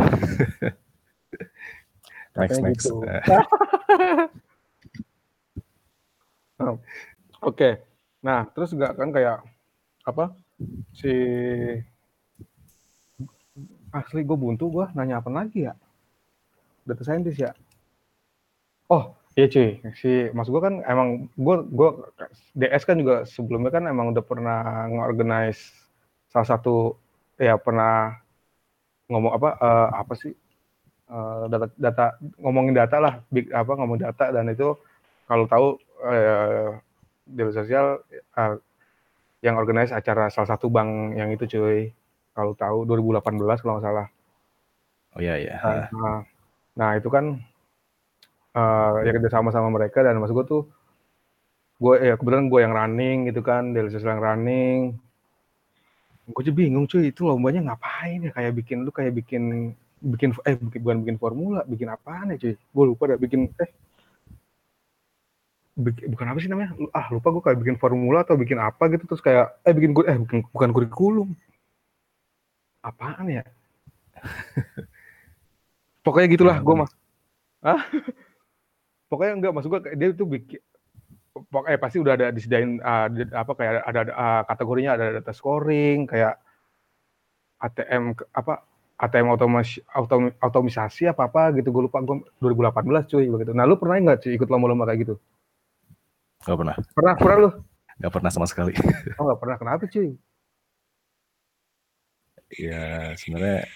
Next 2.36 2.60
next. 2.62 2.86
gitu. 2.88 3.00
oh, 6.62 6.76
oke. 6.76 6.80
Okay. 7.42 7.80
nah 8.20 8.46
terus 8.52 8.74
enggak 8.74 8.98
kan 8.98 9.10
kayak 9.14 9.40
apa 10.06 10.34
si 10.94 11.14
asli 13.96 14.22
gue 14.28 14.38
buntu 14.38 14.68
gue 14.68 14.86
nanya 14.94 15.24
apa 15.24 15.32
lagi 15.32 15.66
ya? 15.70 15.74
Data 16.86 17.02
scientist 17.02 17.40
ya? 17.40 17.52
Oh 18.92 19.16
iya 19.34 19.48
cuy. 19.50 19.80
Si 19.98 20.30
mas 20.36 20.52
gue 20.52 20.62
kan 20.62 20.84
emang 20.86 21.32
gue 21.34 21.56
gue 21.72 21.90
DS 22.60 22.84
kan 22.86 23.00
juga 23.00 23.24
sebelumnya 23.26 23.72
kan 23.72 23.88
emang 23.88 24.12
udah 24.14 24.24
pernah 24.26 24.86
ngorganize 24.92 25.72
salah 26.30 26.48
satu 26.52 27.00
ya 27.40 27.56
pernah 27.56 28.20
ngomong 29.08 29.32
apa 29.38 29.50
uh, 29.60 29.90
apa 30.02 30.14
sih 30.18 30.34
uh, 31.10 31.46
data 31.52 31.68
data 31.78 32.06
ngomongin 32.42 32.74
data 32.74 32.98
lah 32.98 33.14
big 33.30 33.50
apa 33.54 33.72
ngomong 33.78 34.00
data 34.02 34.32
dan 34.34 34.50
itu 34.50 34.74
kalau 35.26 35.46
tahu 35.50 35.68
uh, 36.06 36.78
di 37.26 37.42
sosial 37.50 38.06
uh, 38.38 38.56
yang 39.42 39.58
organize 39.58 39.94
acara 39.94 40.30
salah 40.34 40.58
satu 40.58 40.70
bank 40.70 41.18
yang 41.18 41.30
itu 41.34 41.46
cuy. 41.46 41.94
Kalau 42.36 42.54
tahu 42.58 42.84
2018 42.90 43.62
kalau 43.62 43.74
nggak 43.80 43.86
salah. 43.86 44.08
Oh 45.16 45.24
iya 45.24 45.40
iya 45.40 45.56
nah, 45.96 46.28
nah 46.76 46.90
itu 47.00 47.08
kan 47.08 47.40
uh, 48.52 49.00
ya 49.00 49.16
kerja 49.16 49.32
sama 49.32 49.56
sama 49.56 49.72
mereka 49.72 50.04
dan 50.04 50.20
maksud 50.20 50.36
gue 50.36 50.46
tuh 50.52 50.64
gue 51.80 51.96
ya 52.04 52.20
kebetulan 52.20 52.52
gue 52.52 52.60
yang 52.60 52.76
running 52.76 53.18
gitu 53.32 53.40
kan 53.40 53.72
dari 53.72 53.88
sosial 53.88 54.20
yang 54.20 54.26
running. 54.26 54.80
Gue 56.28 56.42
aja 56.42 56.52
bingung 56.52 56.90
cuy 56.90 57.14
itu 57.14 57.24
lombanya 57.24 57.72
ngapain 57.72 58.28
ya? 58.28 58.32
Kayak 58.36 58.52
bikin 58.60 58.78
lu 58.84 58.92
kayak 58.92 59.14
bikin 59.16 59.72
bikin 60.06 60.30
eh 60.46 60.56
bukan 60.62 60.98
bikin 61.02 61.18
formula 61.18 61.66
bikin 61.66 61.90
apaan 61.90 62.34
ya 62.34 62.38
cuy? 62.38 62.54
Gue 62.54 62.86
lupa 62.86 63.04
dah 63.10 63.18
bikin 63.18 63.50
eh. 63.58 63.72
Bikin, 65.76 66.08
bukan 66.14 66.26
apa 66.32 66.40
sih 66.40 66.48
namanya? 66.48 66.72
Ah 66.94 67.10
lupa 67.12 67.28
gue 67.34 67.44
kayak 67.44 67.60
bikin 67.60 67.76
formula 67.82 68.24
atau 68.24 68.38
bikin 68.38 68.62
apa 68.62 68.88
gitu 68.94 69.04
terus 69.10 69.20
kayak 69.26 69.60
eh 69.66 69.74
bikin 69.74 69.92
gue 69.92 70.06
eh 70.08 70.18
bukan 70.22 70.40
bukan 70.54 70.70
kurikulum. 70.72 71.30
Apaan 72.86 73.28
ya? 73.28 73.44
Pokoknya 76.06 76.28
gitulah 76.32 76.58
gue 76.62 76.76
mah. 76.86 76.90
Ah 77.66 77.82
pokoknya 79.10 79.34
enggak 79.38 79.54
maksud 79.54 79.70
gue 79.70 79.82
dia 79.96 80.08
itu 80.12 80.26
bikin 80.26 80.62
pokoknya 81.36 81.80
pasti 81.80 81.98
udah 82.00 82.14
ada 82.16 82.28
disediain 82.32 82.80
uh, 82.80 83.08
apa 83.36 83.52
kayak 83.56 83.72
ada, 83.84 84.00
ada 84.08 84.14
uh, 84.16 84.42
kategorinya 84.48 84.92
ada 84.96 85.06
data 85.20 85.32
scoring 85.36 86.08
kayak 86.08 86.40
ATM 87.60 88.16
apa 88.32 88.64
ATM 88.96 89.28
otomasi 89.36 89.84
autom, 89.92 90.32
otomisasi 90.40 91.12
apa 91.12 91.28
apa 91.28 91.52
gitu 91.60 91.68
gue 91.68 91.92
lupa 91.92 92.00
gue 92.00 92.24
2018 92.40 93.12
cuy 93.12 93.26
begitu. 93.28 93.52
Nah 93.52 93.68
lu 93.68 93.76
pernah 93.76 94.00
nggak 94.00 94.24
cuy 94.24 94.32
ikut 94.40 94.48
lomba-lomba 94.48 94.88
kayak 94.88 95.00
gitu? 95.04 95.16
Gak 96.48 96.56
pernah. 96.56 96.76
Pernah 96.96 97.14
pernah 97.20 97.38
lu? 97.44 97.50
Gak 98.00 98.12
pernah 98.16 98.32
sama 98.32 98.48
sekali. 98.48 98.72
Oh 99.20 99.28
gak 99.28 99.40
pernah 99.44 99.58
kenapa 99.60 99.84
cuy? 99.92 100.16
Ya 102.56 103.12
sebenarnya 103.20 103.68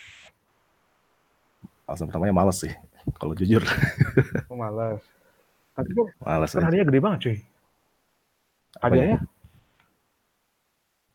alasan 1.84 2.08
pertamanya 2.08 2.36
males 2.40 2.64
sih 2.64 2.72
kalau 3.20 3.36
jujur. 3.36 3.60
Oh 4.48 4.56
males. 4.56 5.04
Tapi 5.76 5.90
kok 5.92 6.08
males 6.24 6.52
kan 6.56 6.64
hadiahnya 6.64 6.88
gede 6.88 7.00
banget 7.04 7.20
cuy. 7.28 7.38
Hadiahnya? 8.80 9.20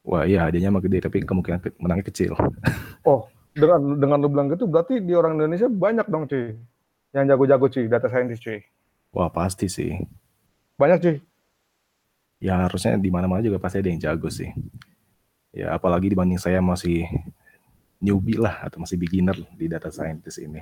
Wah 0.05 0.29
iya 0.29 0.45
hadiahnya 0.45 0.77
mah 0.77 0.85
gede 0.85 1.09
tapi 1.09 1.25
kemungkinan 1.25 1.81
menangnya 1.81 2.05
kecil. 2.13 2.37
Oh 3.09 3.33
dengan 3.55 3.81
dengan 3.97 4.19
lu 4.19 4.29
bilang 4.29 4.51
gitu 4.51 4.67
berarti 4.67 4.99
di 4.99 5.15
orang 5.15 5.39
Indonesia 5.39 5.71
banyak 5.71 6.07
dong 6.11 6.27
cuy 6.27 6.59
yang 7.15 7.25
jago-jago 7.31 7.71
cuy 7.71 7.87
data 7.87 8.11
scientist 8.11 8.43
cuy. 8.43 8.59
Wah 9.15 9.31
pasti 9.31 9.71
sih. 9.71 9.95
Banyak 10.75 10.99
cuy. 10.99 11.17
Ya 12.43 12.59
harusnya 12.67 12.99
di 12.99 13.09
mana-mana 13.15 13.41
juga 13.41 13.63
pasti 13.63 13.79
ada 13.79 13.89
yang 13.89 14.03
jago 14.03 14.27
sih. 14.27 14.51
Ya 15.55 15.71
apalagi 15.71 16.11
dibanding 16.11 16.43
saya 16.43 16.59
masih 16.59 17.07
newbie 18.03 18.37
lah 18.37 18.67
atau 18.67 18.83
masih 18.83 18.99
beginner 18.99 19.39
di 19.55 19.71
data 19.71 19.89
scientist 19.95 20.43
ini. 20.43 20.61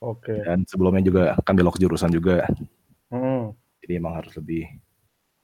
Oke. 0.00 0.32
Okay. 0.32 0.38
Dan 0.40 0.64
sebelumnya 0.64 1.04
juga 1.04 1.22
kan 1.44 1.52
belok 1.52 1.76
jurusan 1.76 2.08
juga. 2.08 2.48
Hmm. 3.12 3.52
Jadi 3.84 3.92
emang 4.00 4.16
harus 4.16 4.32
lebih 4.40 4.64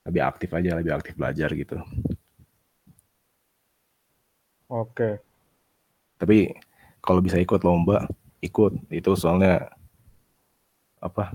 lebih 0.08 0.22
aktif 0.24 0.50
aja, 0.56 0.80
lebih 0.80 0.96
aktif 0.96 1.12
belajar 1.12 1.52
gitu. 1.52 1.76
Oke. 4.72 4.96
Okay. 4.96 5.14
Tapi 6.16 6.56
kalau 7.04 7.20
bisa 7.20 7.36
ikut 7.38 7.60
lomba, 7.62 8.08
ikut. 8.42 8.72
Itu 8.90 9.14
soalnya 9.14 9.70
apa? 10.98 11.30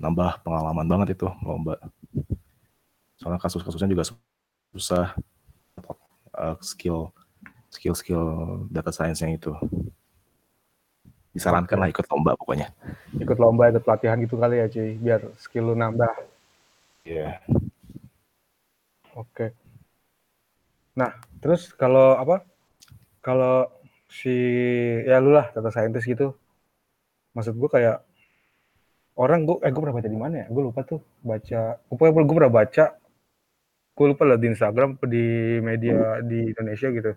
Nambah 0.00 0.42
pengalaman 0.44 0.86
banget 0.88 1.16
itu 1.16 1.28
lomba. 1.44 1.76
Soalnya 3.16 3.40
kasus-kasusnya 3.40 3.92
juga 3.92 4.04
susah 4.76 5.16
uh, 6.36 6.56
skill 6.60 7.10
skill-skill 7.72 8.22
data 8.68 8.92
science 8.92 9.20
yang 9.24 9.34
itu 9.36 9.52
disarankan 11.36 11.76
lah 11.76 11.88
ikut 11.92 12.08
lomba 12.08 12.32
pokoknya 12.32 12.72
ikut 13.20 13.36
lomba 13.36 13.68
ikut 13.68 13.84
pelatihan 13.84 14.16
gitu 14.24 14.40
kali 14.40 14.64
ya 14.64 14.66
cuy 14.72 14.96
biar 14.96 15.20
skill 15.36 15.72
lu 15.72 15.74
nambah 15.76 16.08
iya 17.04 17.36
yeah. 17.36 17.36
oke 19.12 19.28
okay. 19.28 19.48
nah 20.96 21.12
terus 21.44 21.68
kalau 21.76 22.16
apa 22.16 22.40
kalau 23.20 23.68
si 24.06 24.34
ya 25.02 25.18
lu 25.18 25.34
lah 25.34 25.50
data 25.50 25.70
scientist 25.74 26.06
gitu 26.06 26.32
maksud 27.34 27.58
gue 27.58 27.68
kayak 27.68 28.00
orang 29.18 29.44
gue 29.44 29.56
eh 29.66 29.70
gue 29.74 29.80
pernah 29.82 29.96
baca 29.98 30.08
di 30.08 30.20
mana 30.20 30.34
ya 30.42 30.46
gue 30.48 30.62
lupa 30.62 30.80
tuh 30.86 31.02
baca 31.20 31.78
pokoknya 31.90 32.24
gue 32.24 32.36
pernah 32.36 32.52
baca 32.52 32.84
gue 33.96 34.06
lupa 34.06 34.22
lah 34.28 34.38
di 34.38 34.46
Instagram 34.52 35.00
di 35.08 35.24
media 35.64 36.20
di 36.22 36.52
Indonesia 36.52 36.88
gitu 36.92 37.12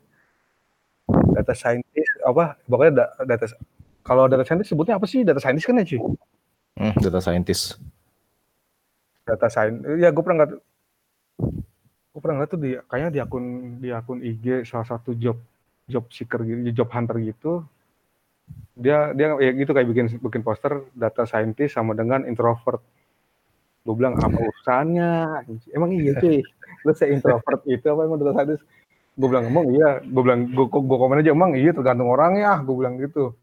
data 1.36 1.54
scientist 1.54 2.14
apa 2.26 2.58
pokoknya 2.66 2.94
data 3.26 3.46
kalau 4.10 4.26
data 4.26 4.42
scientist 4.42 4.74
sebutnya 4.74 4.98
apa 4.98 5.06
sih? 5.06 5.22
Data 5.22 5.38
scientist 5.38 5.70
kan 5.70 5.78
ya, 5.78 5.86
cuy? 5.86 6.02
Hmm, 6.82 6.96
data 6.98 7.20
scientist. 7.22 7.78
Data 9.22 9.48
scientist. 9.54 10.02
Ya, 10.02 10.10
gue 10.10 10.24
pernah 10.26 10.38
nggak 10.42 10.52
gue 12.10 12.22
pernah 12.26 12.36
nggak 12.42 12.50
tuh 12.50 12.60
di 12.60 12.74
kayaknya 12.90 13.10
di 13.14 13.20
akun 13.22 13.46
di 13.78 13.90
akun 13.94 14.20
IG 14.26 14.66
salah 14.66 14.84
satu 14.84 15.14
job 15.14 15.38
job 15.90 16.06
seeker 16.14 16.46
gitu, 16.46 16.86
job 16.86 16.90
hunter 16.94 17.18
gitu. 17.20 17.66
Dia 18.78 19.12
dia 19.18 19.36
ya 19.42 19.52
gitu 19.58 19.74
kayak 19.74 19.88
bikin 19.90 20.06
bikin 20.22 20.42
poster 20.46 20.86
data 20.94 21.26
scientist 21.26 21.76
sama 21.76 21.98
dengan 21.98 22.24
introvert. 22.24 22.80
Gue 23.84 23.96
bilang 23.98 24.16
apa 24.22 24.38
urusannya? 24.38 25.44
Emang 25.74 25.90
iya 25.92 26.14
cuy. 26.22 26.46
Lu 26.86 26.94
saya 26.94 27.12
introvert 27.12 27.66
itu 27.66 27.84
apa 27.90 28.02
emang 28.06 28.22
data 28.22 28.34
scientist? 28.38 28.64
Gue 29.18 29.28
bilang 29.28 29.50
emang 29.50 29.66
iya. 29.74 30.00
Gue 30.06 30.22
bilang 30.22 30.48
gue 30.54 30.66
gue 30.70 30.98
komen 31.02 31.20
aja 31.20 31.34
emang 31.34 31.58
iya 31.58 31.74
tergantung 31.74 32.08
orangnya. 32.08 32.62
Gue 32.62 32.76
bilang 32.86 33.02
gitu. 33.02 33.34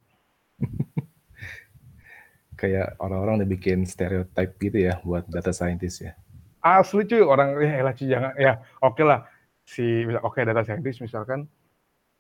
Kayak 2.60 2.96
orang-orang 3.02 3.44
udah 3.44 3.50
bikin 3.52 3.84
stereotype 3.84 4.56
gitu 4.56 4.88
ya 4.88 4.96
buat 5.04 5.28
data 5.28 5.52
scientist 5.52 6.00
ya. 6.00 6.16
Asli 6.64 7.06
cuy, 7.06 7.22
orang 7.22 7.54
ya 7.62 7.78
elah 7.78 7.94
cuy 7.94 8.06
jangan 8.10 8.32
ya 8.40 8.58
oke 8.82 8.98
okay 8.98 9.04
lah 9.06 9.20
si 9.66 10.02
oke 10.06 10.34
okay, 10.34 10.42
data 10.42 10.62
scientist 10.62 10.98
misalkan 11.02 11.46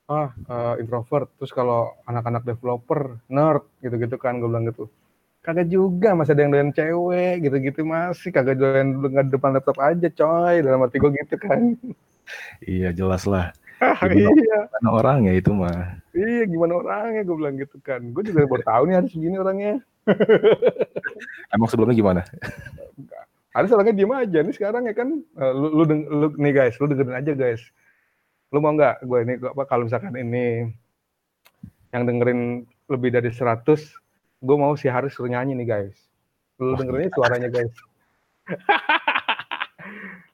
ah 0.06 0.30
uh, 0.30 0.74
introvert 0.78 1.26
terus 1.34 1.50
kalau 1.50 1.90
anak-anak 2.06 2.46
developer 2.46 3.18
nerd 3.26 3.66
gitu-gitu 3.82 4.14
kan 4.14 4.38
gue 4.38 4.46
bilang 4.46 4.70
gitu. 4.70 4.86
Kagak 5.42 5.70
juga 5.70 6.14
masih 6.14 6.34
ada 6.34 6.42
yang 6.46 6.52
doyan 6.54 6.70
cewek 6.74 7.34
gitu-gitu 7.42 7.82
masih 7.86 8.30
kagak 8.30 8.58
doyan 8.58 8.98
nggak 8.98 9.30
depan 9.34 9.54
laptop 9.58 9.78
aja 9.82 10.06
coy. 10.10 10.62
Dalam 10.62 10.86
arti 10.86 11.02
gue 11.02 11.10
gitu 11.10 11.36
kan. 11.42 11.74
Iya 12.62 12.94
jelas 12.94 13.26
lah. 13.26 13.50
Gimana, 14.00 14.40
iya. 14.40 14.60
gimana 14.72 14.88
orangnya 14.88 15.32
itu 15.36 15.50
mah. 15.52 16.00
Iya 16.16 16.48
gimana 16.48 16.72
orangnya 16.80 17.22
gue 17.28 17.36
bilang 17.36 17.54
gitu 17.60 17.76
kan. 17.82 18.00
Gue 18.14 18.22
juga 18.24 18.48
baru 18.48 18.64
tahu 18.64 18.82
nih 18.88 18.96
harus 19.02 19.12
begini 19.12 19.36
orangnya. 19.36 19.74
Emang 21.54 21.68
sebelumnya 21.68 21.92
gimana? 21.98 22.22
Harus 23.52 23.68
orangnya 23.74 23.94
diem 23.94 24.12
aja 24.16 24.38
nih 24.40 24.54
sekarang 24.54 24.88
ya 24.88 24.94
kan. 24.96 25.20
Eh, 25.20 25.52
lu, 25.52 25.66
lu, 25.76 25.82
lu 26.08 26.26
nih 26.40 26.52
guys 26.56 26.78
lu 26.80 26.88
dengerin 26.88 27.20
aja 27.20 27.32
guys 27.36 27.60
lu 28.54 28.58
mau 28.62 28.72
nggak 28.74 29.02
gue 29.02 29.18
ini 29.26 29.34
apa 29.42 29.62
kalau 29.66 29.90
misalkan 29.90 30.14
ini 30.14 30.70
yang 31.90 32.06
dengerin 32.06 32.62
lebih 32.86 33.10
dari 33.10 33.30
100 33.34 33.66
gue 34.42 34.56
mau 34.56 34.78
si 34.78 34.86
Haris 34.86 35.16
suruh 35.16 35.32
nyanyi 35.32 35.58
nih 35.58 35.66
guys. 35.66 35.96
Lu 36.62 36.78
dengerin 36.78 37.10
suaranya 37.10 37.48
guys. 37.50 37.74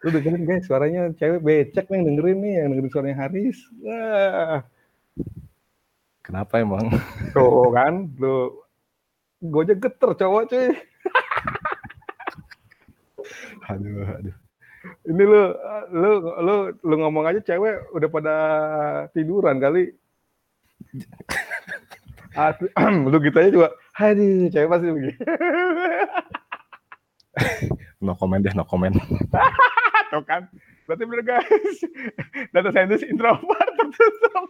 Lu 0.02 0.08
dengerin 0.12 0.44
guys 0.44 0.64
suaranya 0.68 1.08
cewek 1.16 1.40
becek 1.40 1.86
nih 1.88 1.96
yang 1.96 2.06
dengerin 2.12 2.38
nih 2.42 2.52
yang 2.60 2.68
dengerin 2.74 2.92
suaranya 2.92 3.16
Haris. 3.24 3.58
Wah. 3.80 4.60
Kenapa 6.22 6.60
emang? 6.60 6.92
Tuh 7.32 7.72
kan 7.72 8.10
lu 8.20 8.60
gue 9.42 9.62
aja 9.66 9.74
geter 9.74 10.10
cowok 10.18 10.42
cuy. 10.52 10.68
Aduh 13.70 14.04
aduh 14.04 14.41
ini 15.06 15.22
lu 15.22 15.42
lu 15.92 16.10
lu 16.42 16.54
lu 16.82 16.94
ngomong 17.00 17.24
aja 17.30 17.40
cewek 17.42 17.92
udah 17.94 18.08
pada 18.10 18.36
tiduran 19.14 19.62
kali 19.62 19.94
Asli, 22.32 22.68
lu 23.10 23.16
gitu 23.22 23.36
aja 23.38 23.50
juga 23.50 23.68
aduh 23.96 24.50
cewek 24.50 24.68
pasti 24.70 24.86
begini 24.90 25.14
no 28.04 28.18
comment 28.18 28.42
deh 28.42 28.54
no 28.54 28.64
comment 28.66 28.94
Tuh 30.12 30.20
kan. 30.28 30.44
Berarti 30.84 31.02
bener 31.08 31.24
guys. 31.24 31.78
Data 32.52 32.68
scientist 32.68 33.08
introvert 33.08 33.70
tertutup. 33.80 34.44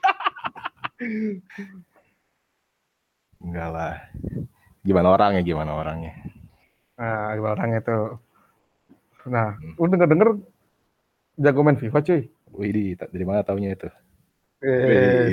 Enggak 3.39 3.69
lah. 3.71 3.95
Gimana 4.83 5.15
orangnya, 5.15 5.43
gimana 5.47 5.79
orangnya? 5.79 6.19
Nah, 6.99 7.39
gimana 7.39 7.55
orangnya 7.55 7.81
tuh. 7.87 8.19
Nah, 9.27 9.55
hmm. 9.55 9.79
lu 9.79 9.87
denger-denger 9.87 10.29
jago 11.39 11.61
main 11.63 11.79
FIFA 11.79 11.99
cuy. 12.03 12.23
Wih, 12.53 12.97
dari 12.99 13.25
mana 13.25 13.47
taunya 13.47 13.73
itu? 13.73 13.89
Eh. 14.63 15.33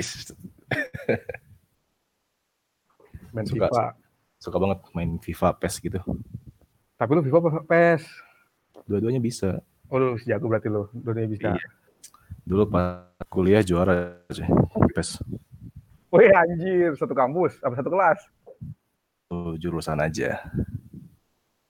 main 3.34 3.46
suka, 3.46 3.66
FIFA. 3.68 3.84
Suka 4.40 4.56
banget 4.58 4.78
main 4.96 5.18
FIFA, 5.20 5.48
PES 5.60 5.74
gitu. 5.84 6.00
Tapi 6.96 7.10
lu 7.14 7.22
FIFA 7.22 7.38
apa 7.38 7.62
PES? 7.66 8.02
Dua-duanya 8.86 9.20
bisa. 9.22 9.60
Oh, 9.90 9.98
lu 9.98 10.18
jago 10.22 10.46
berarti 10.48 10.68
lu. 10.70 10.88
Dua-duanya 10.94 11.30
bisa. 11.30 11.48
Iya. 11.54 11.68
Dulu 12.46 12.66
pas 12.66 13.10
kuliah 13.28 13.62
juara 13.62 14.18
aja 14.26 14.46
PES. 14.96 15.22
Wih 16.10 16.30
anjir, 16.34 16.90
satu 16.98 17.14
kampus, 17.14 17.62
apa 17.62 17.78
satu 17.78 17.90
kelas? 17.94 18.18
Oh, 19.30 19.54
jurusan 19.54 20.02
aja. 20.02 20.42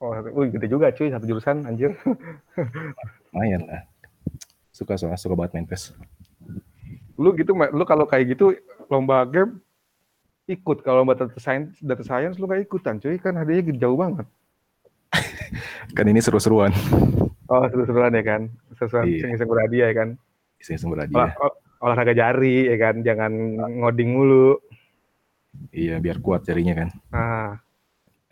Oh, 0.01 0.17
wih, 0.17 0.49
gede 0.49 0.65
juga 0.73 0.89
cuy, 0.97 1.13
satu 1.13 1.29
jurusan, 1.29 1.69
anjir. 1.69 1.93
Lumayan 3.37 3.69
lah. 3.69 3.85
Suka 4.73 4.97
soalnya, 4.97 5.21
suka 5.21 5.37
banget 5.37 5.61
main 5.61 5.69
PES. 5.69 5.93
Lu 7.21 7.37
gitu, 7.37 7.53
lu 7.53 7.85
kalau 7.85 8.09
kayak 8.09 8.33
gitu, 8.33 8.57
lomba 8.89 9.29
game, 9.29 9.61
ikut. 10.49 10.81
Kalau 10.81 11.05
lomba 11.05 11.21
data 11.21 11.37
science, 11.37 11.77
data 11.85 12.01
science 12.01 12.41
lu 12.41 12.49
gak 12.49 12.65
ikutan 12.65 12.97
cuy, 12.97 13.21
kan 13.21 13.37
hadiahnya 13.37 13.77
jauh 13.77 14.01
banget. 14.01 14.25
kan 15.97 16.09
ini 16.09 16.25
seru-seruan. 16.25 16.73
Oh, 17.53 17.69
seru-seruan 17.69 18.17
ya 18.17 18.25
kan? 18.25 18.49
Seru-seruan 18.81 19.05
iya. 19.05 19.21
iseng-iseng 19.21 19.51
berhadiah 19.53 19.87
ya 19.93 19.97
kan? 20.01 20.09
Iseng-iseng 20.65 20.97
berhadiah. 20.97 21.37
Olah, 21.37 21.53
olahraga 21.85 22.17
jari 22.17 22.73
ya 22.73 22.77
kan, 22.81 23.05
jangan 23.05 23.33
ngoding 23.85 24.17
mulu. 24.17 24.57
Iya, 25.77 26.01
biar 26.01 26.25
kuat 26.25 26.49
jarinya 26.49 26.73
kan. 26.73 26.89
Ah. 27.13 27.53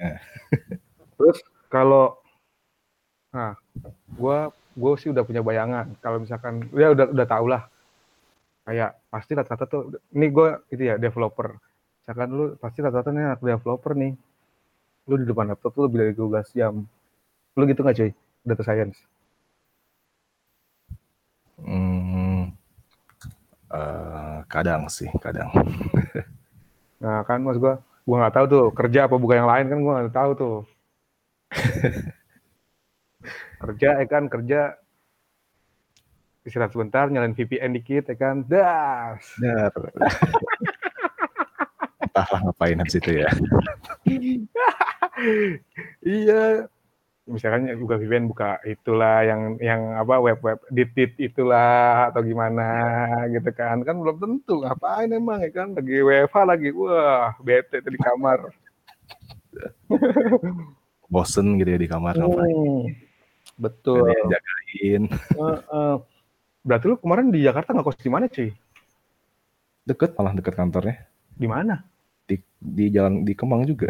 Eh. 0.01 0.17
Terus 1.21 1.45
kalau 1.69 2.17
nah 3.29 3.53
gue 4.17 4.39
gue 4.79 4.93
sih 4.97 5.11
udah 5.11 5.25
punya 5.27 5.43
bayangan. 5.43 5.93
Kalau 5.99 6.19
misalkan 6.23 6.71
ya 6.73 6.95
udah 6.95 7.11
udah 7.11 7.27
tau 7.27 7.47
lah. 7.51 7.63
Kayak 8.65 9.01
pasti 9.09 9.33
rata-rata 9.35 9.65
tuh 9.67 9.83
ini 10.15 10.27
gue 10.31 10.49
itu 10.71 10.83
ya 10.87 10.95
developer. 10.97 11.59
Misalkan 12.05 12.29
lu 12.33 12.45
pasti 12.57 12.79
rata-rata 12.81 13.11
nih 13.11 13.35
anak 13.35 13.43
developer 13.43 13.93
nih. 13.99 14.13
Lu 15.09 15.15
di 15.19 15.27
depan 15.27 15.51
laptop 15.51 15.73
tuh 15.75 15.85
lebih 15.91 15.99
dari 16.05 16.13
12 16.15 16.57
jam. 16.57 16.75
Lu 17.57 17.63
gitu 17.67 17.81
nggak 17.83 17.97
cuy? 17.97 18.11
Data 18.47 18.63
science. 18.63 18.99
Hmm, 21.59 22.55
uh, 23.75 24.47
kadang 24.47 24.87
sih 24.87 25.11
kadang. 25.19 25.51
Nah 26.99 27.23
kan 27.23 27.39
mas 27.47 27.55
gue 27.55 27.75
gue 27.79 28.17
nggak 28.19 28.35
tahu 28.35 28.47
tuh 28.51 28.65
kerja 28.75 29.07
apa 29.07 29.15
bukan 29.23 29.39
yang 29.39 29.51
lain 29.51 29.67
kan 29.71 29.79
gue 29.79 29.93
nggak 29.95 30.17
tahu 30.19 30.31
tuh 30.35 30.57
kerja 33.63 33.89
ya 34.01 34.07
kan 34.09 34.29
kerja. 34.29 34.77
Istirahat 36.47 36.73
sebentar 36.73 37.13
nyalain 37.13 37.37
VPN 37.37 37.77
dikit 37.77 38.09
ya 38.09 38.17
kan. 38.17 38.41
Das. 38.49 39.37
Dar 39.37 39.73
entahlah 42.19 42.41
ngapain 42.51 42.81
habis 42.81 42.99
itu 42.99 43.11
ya. 43.23 43.31
Iya. 46.07 46.71
Misalkan 47.27 47.67
buka 47.83 47.99
VPN 47.99 48.31
buka 48.31 48.63
itulah 48.63 49.27
yang 49.27 49.59
yang 49.59 49.99
apa 49.99 50.23
web 50.23 50.39
web 50.41 50.63
ditit 50.71 51.19
itulah 51.19 52.09
atau 52.09 52.23
gimana 52.23 52.71
gitu 53.35 53.51
kan. 53.51 53.83
Kan 53.83 53.99
belum 53.99 54.23
tentu 54.23 54.63
ngapain 54.63 55.11
emang 55.11 55.43
ya 55.43 55.51
kan. 55.51 55.75
Lagi 55.75 55.99
WFH 55.99 56.39
lagi. 56.47 56.71
Wah 56.71 57.35
bete 57.43 57.83
di 57.83 57.99
kamar 57.99 58.47
bosen 61.09 61.57
gitu 61.57 61.69
ya 61.73 61.81
di 61.81 61.89
kamar 61.89 62.21
hmm, 62.21 62.85
betul. 63.57 64.07
Jagain. 64.29 65.09
Uh, 65.35 65.59
uh. 65.73 65.95
berarti 66.63 66.85
lu 66.85 66.97
kemarin 67.01 67.33
di 67.33 67.41
Jakarta 67.41 67.73
nggak 67.73 67.87
kos 67.89 67.99
di 67.99 68.13
mana 68.13 68.29
cuy? 68.29 68.53
Deket 69.89 70.13
malah 70.15 70.37
deket 70.37 70.55
kantornya. 70.55 71.09
Di 71.33 71.49
mana? 71.49 71.81
Di 72.29 72.37
di 72.61 72.93
jalan 72.93 73.25
di 73.25 73.33
Kemang 73.33 73.65
juga. 73.65 73.89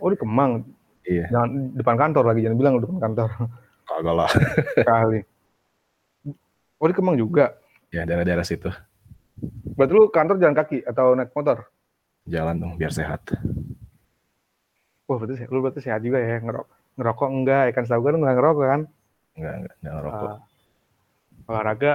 Oh 0.00 0.08
di 0.08 0.16
Kemang? 0.16 0.64
Iya. 1.04 1.28
Jangan 1.28 1.76
depan 1.76 1.96
kantor 2.00 2.24
lagi 2.32 2.40
jangan 2.48 2.58
bilang 2.58 2.74
depan 2.80 2.98
kantor. 2.98 3.28
Kagak 3.84 4.14
lah. 4.16 4.30
Kali 4.88 5.20
oh 6.80 6.86
di 6.88 6.94
Kemang 6.96 7.16
juga? 7.16 7.56
Ya 7.88 8.04
daerah-daerah 8.04 8.44
situ. 8.44 8.68
Berarti 9.76 9.92
lu 9.96 10.12
kantor 10.12 10.36
jalan 10.40 10.56
kaki 10.56 10.84
atau 10.84 11.16
naik 11.16 11.32
motor? 11.32 11.68
Jalan 12.28 12.56
dong 12.60 12.74
biar 12.80 12.92
sehat 12.92 13.20
Wah, 15.04 15.16
berarti 15.20 15.44
lu 15.52 15.60
berarti 15.60 15.80
sehat 15.84 16.00
juga 16.00 16.16
ya 16.16 16.40
ngerok 16.40 16.66
ngerokok 16.94 17.28
enggak 17.28 17.62
ya 17.68 17.72
kan 17.76 17.84
setahu 17.84 18.00
gue 18.08 18.16
enggak 18.16 18.36
ngerokok 18.40 18.64
kan? 18.64 18.80
Enggak, 19.36 19.54
enggak, 19.60 19.74
enggak 19.82 19.94
ngerokok. 20.00 20.30
Uh, 20.30 20.38
olahraga 21.44 21.92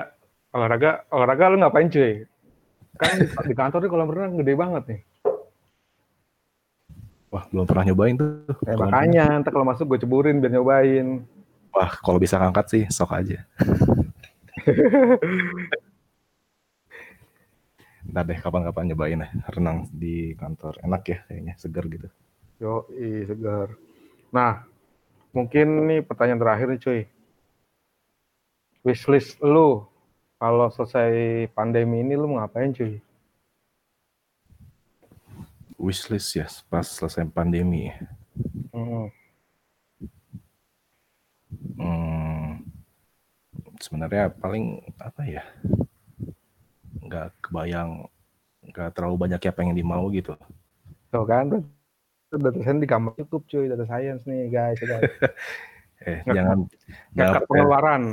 olahraga 0.54 0.92
olahraga 1.10 1.44
lu 1.50 1.58
ngapain 1.58 1.90
cuy? 1.90 2.14
Kan 3.02 3.16
di 3.50 3.56
kantor 3.58 3.80
nih 3.82 3.90
kolam 3.90 4.14
renang 4.14 4.38
gede 4.38 4.54
banget 4.54 4.84
nih. 4.94 5.02
Wah, 7.30 7.46
belum 7.54 7.66
pernah 7.70 7.86
nyobain 7.86 8.18
tuh. 8.18 8.42
Eh, 8.66 8.74
makanya, 8.74 9.38
entar 9.38 9.54
kalau 9.54 9.62
masuk 9.62 9.86
gue 9.94 10.02
ceburin 10.02 10.42
biar 10.42 10.50
nyobain. 10.50 11.22
Wah, 11.70 11.94
kalau 12.02 12.18
bisa 12.18 12.42
ngangkat 12.42 12.66
sih, 12.74 12.90
sok 12.90 13.14
aja. 13.14 13.46
Ntar 18.10 18.26
deh 18.26 18.42
kapan-kapan 18.42 18.90
nyobain 18.90 19.22
ya, 19.22 19.30
renang 19.54 19.86
di 19.94 20.34
kantor. 20.34 20.82
Enak 20.82 21.06
ya 21.06 21.22
kayaknya, 21.30 21.54
segar 21.62 21.86
gitu. 21.86 22.10
Yo, 22.60 22.84
segar. 23.24 23.72
Nah, 24.36 24.68
mungkin 25.32 25.88
nih 25.88 26.04
pertanyaan 26.04 26.44
terakhir 26.44 26.68
nih 26.68 26.82
cuy. 26.84 27.02
Wishlist 28.84 29.40
lu 29.40 29.88
kalau 30.36 30.68
selesai 30.68 31.48
pandemi 31.56 32.04
ini 32.04 32.20
lu 32.20 32.28
mau 32.28 32.44
ngapain 32.44 32.76
cuy? 32.76 33.00
Wishlist 35.80 36.36
ya 36.36 36.52
pas 36.68 36.84
selesai 36.84 37.24
pandemi. 37.32 37.96
Hmm. 38.76 39.08
Hmm, 41.80 42.60
sebenarnya 43.80 44.36
paling 44.36 44.84
apa 45.00 45.24
ya? 45.24 45.48
Nggak 47.00 47.40
kebayang, 47.40 48.04
nggak 48.68 48.92
terlalu 48.92 49.16
banyak 49.16 49.40
ya 49.40 49.52
pengen 49.56 49.80
dimau 49.80 50.12
gitu. 50.12 50.36
Tuh 51.08 51.24
kan, 51.24 51.48
data 52.38 52.60
science 52.62 52.82
di 52.86 52.90
kamar 52.90 53.18
cukup 53.26 53.42
cuy 53.50 53.66
data 53.66 53.86
science 53.90 54.22
nih 54.30 54.54
guys 54.54 54.78
guys. 54.78 55.10
Eh 56.00 56.24
Nggak, 56.24 56.32
jangan 56.32 56.60
jangan 57.12 57.42
pengeluaran. 57.44 58.04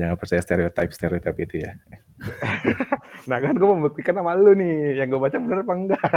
Jangan 0.00 0.16
percaya 0.16 0.40
stereotip 0.40 0.88
stereotip 0.96 1.36
itu 1.44 1.68
ya. 1.68 1.76
Nah 3.28 3.42
kan 3.42 3.58
gue 3.58 3.68
membuktikan 3.68 4.16
sama 4.16 4.38
lu 4.38 4.54
nih 4.54 5.02
yang 5.02 5.10
gue 5.10 5.20
baca 5.20 5.36
bener 5.36 5.66
apa 5.66 5.74
enggak? 5.74 6.00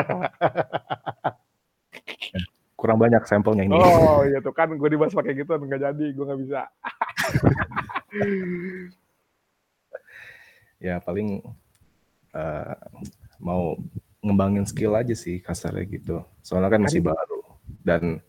Kurang 2.80 3.02
banyak 3.02 3.20
sampelnya 3.28 3.68
ini. 3.68 3.76
Oh 3.76 4.24
iya 4.24 4.40
tuh 4.40 4.56
kan 4.56 4.72
gue 4.72 4.88
dibahas 4.88 5.12
pakai 5.12 5.36
gitu 5.36 5.52
nggak 5.52 5.84
jadi 5.84 6.06
gue 6.16 6.24
nggak 6.24 6.42
bisa. 6.48 6.62
Ya 10.80 11.04
paling 11.04 11.44
uh, 12.32 12.78
mau 13.42 13.76
ngembangin 14.30 14.66
skill 14.70 14.94
aja 14.94 15.14
sih 15.18 15.42
kasarnya 15.42 15.86
gitu. 15.90 16.18
Soalnya 16.46 16.70
kan 16.70 16.82
masih 16.86 17.02
baru 17.02 17.42
dan 17.82 18.22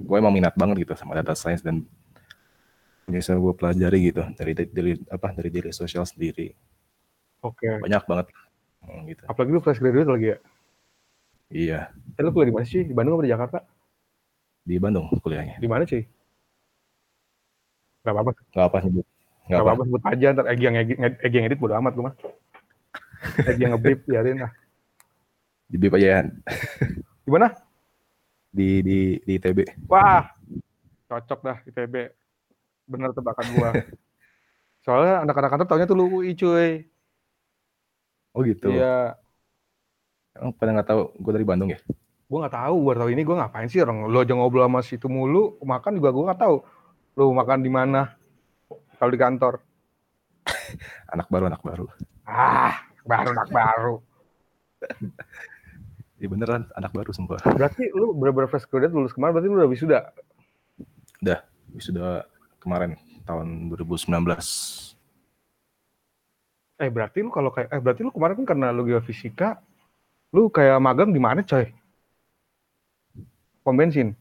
gue 0.00 0.16
emang 0.18 0.34
minat 0.34 0.54
banget 0.58 0.86
gitu 0.86 0.94
sama 0.98 1.18
data 1.18 1.34
science 1.34 1.62
dan 1.62 1.86
bisa 3.10 3.34
gue 3.34 3.52
pelajari 3.54 4.14
gitu 4.14 4.22
dari 4.38 4.52
dari 4.54 4.92
apa 5.10 5.34
dari 5.34 5.50
diri 5.50 5.70
sosial 5.70 6.06
sendiri. 6.06 6.54
Oke. 7.42 7.66
Okay. 7.66 7.74
Banyak 7.82 8.02
banget 8.06 8.26
hmm, 8.86 9.00
gitu. 9.10 9.22
Apalagi 9.26 9.50
lu 9.54 9.60
fresh 9.62 9.80
graduate 9.82 10.10
lagi 10.10 10.26
ya? 10.34 10.38
Iya. 11.50 11.80
Eh, 12.14 12.22
lu 12.22 12.30
kuliah 12.30 12.48
di 12.50 12.54
mana 12.54 12.66
sih? 12.66 12.82
Di 12.86 12.94
Bandung 12.94 13.18
atau 13.18 13.26
di 13.26 13.32
Jakarta? 13.32 13.58
Di 14.62 14.76
Bandung 14.78 15.06
kuliahnya. 15.18 15.58
Di 15.58 15.66
mana 15.66 15.82
sih? 15.82 16.02
Gak 18.06 18.14
apa-apa. 18.14 18.30
Gak 18.54 18.66
apa 18.70 18.76
nyebut. 18.86 19.06
Gak 19.50 19.60
apa-apa 19.66 19.82
sebut 19.82 20.02
aja 20.06 20.26
ntar 20.30 20.46
Egi 20.54 20.62
yang, 20.62 20.76
Egi, 20.78 20.94
Egi 21.26 21.36
yang 21.42 21.46
edit 21.50 21.58
bodo 21.58 21.74
amat 21.74 21.92
gue 21.98 22.04
mah. 22.06 22.14
Dia 23.58 23.66
ngebip 23.72 24.08
biarin 24.08 24.44
lah. 24.44 24.52
Di 25.70 25.76
bip 25.78 25.94
aja 25.94 26.06
ya. 26.06 26.20
Gimana? 27.22 27.54
Di 28.50 28.82
di 28.82 28.98
di 29.22 29.32
ITB. 29.38 29.86
Wah, 29.86 30.26
cocok 31.06 31.40
dah 31.46 31.58
ITB. 31.68 31.94
Bener 32.90 33.14
tebakan 33.14 33.46
gua. 33.54 33.70
Soalnya 34.82 35.22
anak-anak 35.22 35.50
kantor 35.52 35.66
taunya 35.68 35.86
tuh 35.86 35.96
lu 35.96 36.08
UI 36.08 36.32
cuy. 36.34 36.88
Oh 38.32 38.40
gitu. 38.42 38.72
Iya. 38.72 39.14
Emang 40.34 40.56
pada 40.56 40.70
nggak 40.72 40.88
tahu 40.88 41.02
gue 41.20 41.32
dari 41.36 41.46
Bandung 41.46 41.70
ya? 41.70 41.78
Gue 42.30 42.38
nggak 42.40 42.54
tahu. 42.54 42.74
Gue 42.88 42.94
tahu 42.96 43.08
ini 43.12 43.22
gue 43.22 43.36
ngapain 43.36 43.68
sih 43.68 43.82
orang. 43.82 44.08
Lu 44.08 44.18
aja 44.18 44.32
ngobrol 44.32 44.66
sama 44.66 44.80
situ 44.80 45.06
mulu, 45.10 45.60
makan 45.60 46.00
juga 46.00 46.10
gue 46.14 46.24
nggak 46.24 46.40
tahu. 46.40 46.56
Lu 47.18 47.34
makan 47.36 47.60
di 47.60 47.70
mana? 47.70 48.16
Kalau 48.96 49.10
di 49.12 49.20
kantor. 49.20 49.54
anak 51.14 51.26
baru, 51.28 51.50
anak 51.52 51.62
baru. 51.62 51.84
Ah, 52.24 52.89
baru 53.10 53.28
anak 53.34 53.50
baru. 53.50 53.94
Iya 56.20 56.28
beneran 56.28 56.68
anak 56.76 56.92
baru 56.92 57.10
semua. 57.16 57.40
Berarti 57.40 57.88
lu 57.96 58.12
bener-bener 58.12 58.46
fresh 58.52 58.68
graduate 58.68 58.92
lulus 58.92 59.16
kemarin 59.16 59.32
berarti 59.34 59.48
lu 59.48 59.56
udah 59.56 59.70
wisuda? 59.72 59.98
Udah, 61.24 61.40
wisuda 61.72 62.28
kemarin 62.60 63.00
tahun 63.24 63.72
2019. 63.72 64.12
Eh 66.80 66.88
berarti 66.92 67.24
lu 67.24 67.32
kalau 67.32 67.48
kayak 67.48 67.72
eh 67.72 67.80
berarti 67.80 68.04
lu 68.04 68.12
kemarin 68.12 68.36
kan 68.44 68.46
karena 68.52 68.68
lu 68.68 68.84
geofisika, 68.84 69.64
lu 70.36 70.52
kayak 70.52 70.76
magang 70.76 71.08
di 71.08 71.20
mana 71.20 71.40
coy? 71.40 71.72
Pom 73.64 73.76
bensin. 73.76 74.12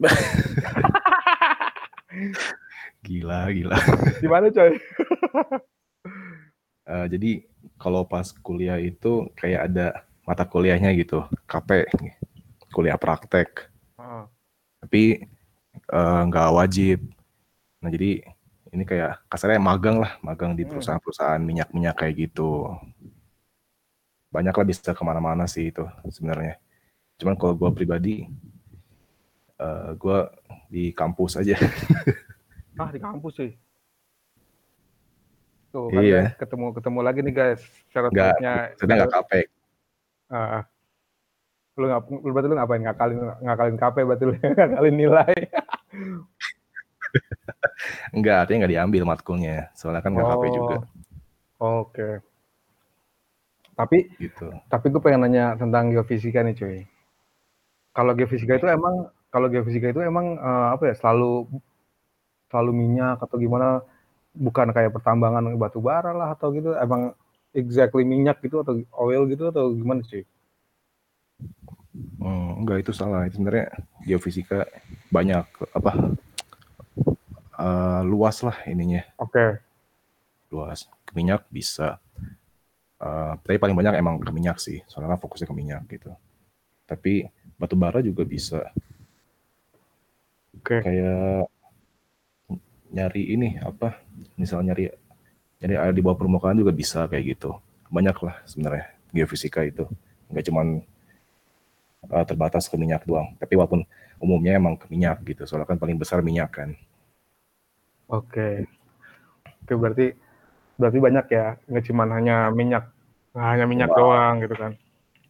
gila, 3.04 3.48
gila. 3.48 3.76
Di 4.20 4.28
mana 4.28 4.52
coy? 4.52 4.76
uh, 6.84 7.08
jadi 7.08 7.48
kalau 7.80 8.04
pas 8.04 8.28
kuliah 8.44 8.76
itu 8.76 9.28
kayak 9.34 9.72
ada 9.72 9.86
mata 10.28 10.44
kuliahnya 10.44 10.92
gitu, 10.94 11.24
KP, 11.48 11.88
kuliah 12.70 13.00
praktek. 13.00 13.68
Uh. 13.96 14.28
Tapi 14.84 15.26
eh, 15.72 16.22
nggak 16.28 16.48
uh, 16.50 16.54
wajib. 16.56 17.02
Nah 17.80 17.90
jadi 17.90 18.22
ini 18.70 18.84
kayak 18.86 19.26
kasarnya 19.26 19.58
magang 19.58 19.98
lah, 19.98 20.14
magang 20.22 20.54
di 20.54 20.62
hmm. 20.62 20.70
perusahaan-perusahaan 20.70 21.42
minyak-minyak 21.42 21.96
kayak 21.98 22.30
gitu. 22.30 22.70
Banyak 24.30 24.54
lah 24.54 24.66
bisa 24.66 24.94
ke 24.94 25.02
mana-mana 25.02 25.50
sih 25.50 25.74
itu 25.74 25.82
sebenarnya. 26.06 26.60
Cuman 27.18 27.34
kalau 27.34 27.58
gue 27.58 27.70
pribadi, 27.74 28.14
uh, 29.58 29.64
eh, 29.64 29.88
gue 29.98 30.18
di 30.70 30.84
kampus 30.94 31.42
aja. 31.42 31.58
ah 32.80 32.90
di 32.94 33.00
kampus 33.02 33.34
sih. 33.42 33.52
Tuh 35.70 35.86
kan 35.94 36.02
iya. 36.02 36.34
ketemu 36.34 36.74
ketemu 36.74 36.98
lagi 37.00 37.20
nih 37.22 37.34
guys. 37.34 37.62
Syarat-syaratnya. 37.94 38.74
Nggak, 38.74 38.96
nggak 38.98 39.12
kapek. 39.14 39.46
Uh, 40.30 40.62
lu 41.78 41.84
nggak 41.86 42.02
lu 42.10 42.30
berarti 42.34 42.48
lu 42.50 42.56
ngapain 42.58 42.82
ngakalin 42.82 43.18
ngakalin 43.40 43.76
KP 43.78 43.96
berarti 44.02 44.24
lu 44.26 44.34
ngakalin 44.58 44.96
nilai. 44.98 45.34
Enggak, 48.14 48.46
artinya 48.46 48.66
nggak 48.66 48.74
diambil 48.74 49.02
matkulnya. 49.06 49.70
Soalnya 49.78 50.02
kan 50.02 50.12
nggak 50.14 50.26
oh, 50.26 50.32
KP 50.34 50.44
juga. 50.50 50.76
Oke. 50.76 50.86
Okay. 51.60 52.14
Tapi, 53.80 54.12
gitu. 54.20 54.52
tapi 54.68 54.92
gue 54.92 55.00
pengen 55.00 55.24
nanya 55.24 55.56
tentang 55.56 55.88
geofisika 55.88 56.44
nih 56.44 56.52
cuy. 56.52 56.84
Kalau 57.96 58.12
geofisika 58.12 58.60
itu 58.60 58.68
emang, 58.68 59.08
kalau 59.32 59.48
geofisika 59.48 59.88
itu 59.88 60.04
emang 60.04 60.36
uh, 60.36 60.76
apa 60.76 60.92
ya 60.92 60.94
selalu 61.00 61.48
selalu 62.52 62.70
minyak 62.76 63.16
atau 63.24 63.40
gimana? 63.40 63.80
Bukan 64.30 64.70
kayak 64.70 64.94
pertambangan 64.94 65.42
batu 65.58 65.82
bara 65.82 66.14
lah 66.14 66.34
atau 66.34 66.54
gitu? 66.54 66.74
Emang 66.78 67.14
exactly 67.50 68.06
minyak 68.06 68.38
gitu 68.42 68.62
atau 68.62 68.78
oil 68.98 69.26
gitu 69.26 69.50
atau 69.50 69.74
gimana 69.74 70.06
sih? 70.06 70.22
Hmm, 72.20 72.62
enggak 72.62 72.86
itu 72.86 72.92
salah. 72.94 73.26
Itu 73.26 73.40
sebenarnya 73.40 73.74
geofisika 74.06 74.68
banyak 75.10 75.46
apa 75.74 75.92
uh, 77.58 78.00
luas 78.06 78.40
lah 78.46 78.56
ininya. 78.66 79.02
Oke. 79.18 79.34
Okay. 79.34 79.50
Luas. 80.54 80.86
Ke 81.04 81.12
minyak 81.18 81.44
bisa. 81.50 81.98
Uh, 83.00 83.32
tapi 83.40 83.56
paling 83.56 83.76
banyak 83.76 83.96
emang 83.96 84.20
ke 84.20 84.30
minyak 84.30 84.60
sih. 84.60 84.84
Soalnya 84.86 85.18
fokusnya 85.18 85.48
ke 85.48 85.56
minyak 85.56 85.82
gitu. 85.88 86.12
Tapi 86.86 87.26
batu 87.58 87.74
bara 87.74 88.00
juga 88.00 88.22
bisa. 88.22 88.70
Oke. 90.56 90.78
Okay. 90.78 90.80
Kayak 90.84 91.48
nyari 92.90 93.22
ini 93.34 93.48
apa? 93.62 94.02
Misalnya 94.34 94.74
nyari 94.74 94.84
nyari 95.62 95.74
air 95.78 95.94
di 95.94 96.02
bawah 96.02 96.18
permukaan 96.18 96.58
juga 96.58 96.74
bisa 96.74 97.06
kayak 97.06 97.38
gitu. 97.38 97.54
Banyak 97.90 98.16
lah 98.22 98.36
sebenarnya 98.46 98.90
geofisika 99.14 99.62
itu. 99.66 99.86
Enggak 100.30 100.44
cuman 100.50 100.66
uh, 102.10 102.24
terbatas 102.26 102.66
ke 102.66 102.76
minyak 102.78 103.06
doang. 103.06 103.34
Tapi 103.38 103.54
walaupun 103.54 103.86
umumnya 104.20 104.58
emang 104.58 104.76
ke 104.76 104.86
minyak 104.90 105.22
gitu. 105.24 105.46
Soalnya 105.46 105.66
kan 105.70 105.78
paling 105.80 105.96
besar 105.96 106.20
minyak 106.20 106.50
kan. 106.52 106.70
Oke. 108.10 108.66
Oke, 109.64 109.74
berarti 109.78 110.06
berarti 110.80 110.98
banyak 110.98 111.26
ya, 111.30 111.46
nggak 111.68 111.84
cuma 111.86 112.08
hanya 112.08 112.48
minyak 112.50 112.88
hanya 113.36 113.66
minyak 113.68 113.92
doang 113.94 114.42
gitu 114.42 114.54
kan. 114.58 114.72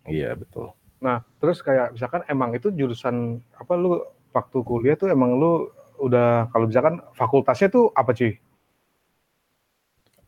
Iya, 0.09 0.33
betul. 0.39 0.73
Nah, 1.01 1.21
terus 1.41 1.61
kayak 1.61 1.97
misalkan 1.97 2.23
emang 2.29 2.57
itu 2.57 2.73
jurusan 2.73 3.41
apa 3.57 3.73
lu 3.77 4.01
waktu 4.31 4.59
kuliah 4.63 4.97
tuh 4.97 5.11
emang 5.11 5.37
lu 5.37 5.69
udah 6.01 6.49
kalau 6.49 6.67
misalkan 6.67 6.99
fakultasnya 7.13 7.69
tuh 7.69 7.93
apa 7.93 8.17
sih? 8.17 8.33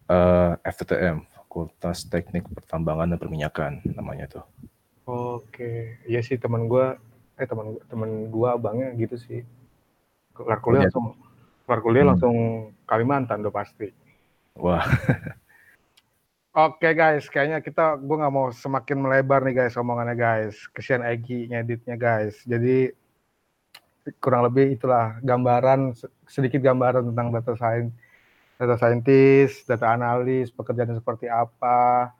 Uh, 0.07 0.55
eh, 0.61 0.71
FTTM, 0.71 1.25
Fakultas 1.33 2.05
Teknik 2.07 2.45
Pertambangan 2.53 3.17
dan 3.17 3.19
Perminyakan 3.19 3.73
namanya 3.97 4.29
tuh. 4.29 4.45
Oke, 5.09 5.99
iya 6.07 6.21
sih 6.21 6.37
teman 6.37 6.71
gua 6.71 7.01
eh 7.41 7.49
teman 7.49 7.81
teman 7.89 8.29
gua 8.29 8.61
abangnya 8.61 8.93
gitu 8.95 9.17
sih. 9.17 9.41
Kelar 10.37 10.61
kuliah 10.61 10.85
oh, 10.85 10.85
langsung 10.87 11.07
keluar 11.65 11.81
kuliah 11.81 12.05
hmm. 12.05 12.13
langsung 12.15 12.37
Kalimantan 12.85 13.41
udah 13.41 13.55
pasti. 13.55 13.89
Wah. 14.61 14.85
Oke 16.53 16.85
okay, 16.85 16.93
guys, 16.93 17.25
kayaknya 17.33 17.65
kita 17.65 17.97
gue 17.97 18.13
nggak 18.13 18.29
mau 18.29 18.53
semakin 18.53 19.01
melebar 19.01 19.41
nih 19.41 19.65
guys 19.65 19.81
omongannya 19.81 20.13
guys. 20.13 20.69
Kesian 20.77 21.01
Egi 21.01 21.49
ngeditnya 21.49 21.97
guys. 21.97 22.45
Jadi 22.45 22.93
kurang 24.19 24.43
lebih 24.51 24.75
itulah 24.75 25.19
gambaran 25.23 25.95
sedikit 26.27 26.59
gambaran 26.59 27.15
tentang 27.15 27.29
data 27.31 27.53
science, 27.55 27.95
data 28.59 28.75
scientist, 28.79 29.67
data 29.71 29.87
analis, 29.95 30.51
pekerjaannya 30.51 30.99
seperti 30.99 31.31
apa. 31.31 32.11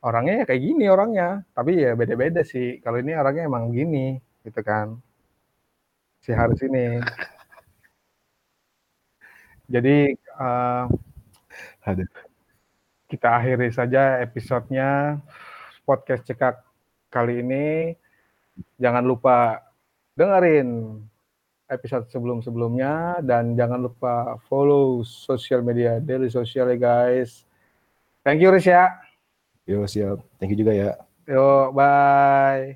Orangnya 0.00 0.44
ya 0.44 0.44
kayak 0.48 0.62
gini 0.64 0.84
orangnya, 0.88 1.44
tapi 1.52 1.80
ya 1.80 1.92
beda-beda 1.96 2.40
sih. 2.44 2.80
Kalau 2.80 3.00
ini 3.00 3.12
orangnya 3.16 3.44
emang 3.48 3.72
gini, 3.72 4.16
gitu 4.44 4.60
kan. 4.64 4.96
Si 6.24 6.32
Haris 6.32 6.60
ini. 6.64 7.00
Jadi 9.70 10.12
uh, 10.40 10.84
kita 13.06 13.28
akhiri 13.38 13.70
saja 13.70 14.18
episodenya 14.20 15.20
podcast 15.84 16.26
cekak 16.26 16.64
kali 17.12 17.40
ini. 17.44 17.94
Jangan 18.76 19.04
lupa 19.04 19.62
dengerin 20.18 21.00
episode 21.70 22.10
sebelum-sebelumnya 22.10 23.22
dan 23.22 23.54
jangan 23.54 23.86
lupa 23.86 24.36
follow 24.50 25.06
sosial 25.06 25.62
media 25.62 26.02
Daily 26.02 26.28
Social 26.28 26.68
ya 26.74 26.78
guys. 26.78 27.46
Thank 28.26 28.42
you 28.42 28.50
Riz 28.50 28.66
ya. 28.66 28.90
Yo 29.64 29.86
siap. 29.86 30.20
Thank 30.42 30.52
you 30.52 30.58
juga 30.60 30.74
ya. 30.74 30.92
Yo 31.30 31.70
bye. 31.70 32.74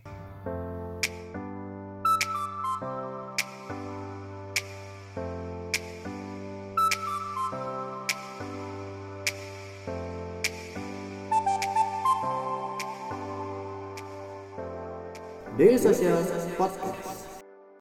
Daily 15.54 15.78
Social 15.78 16.18
Podcast. 16.58 17.13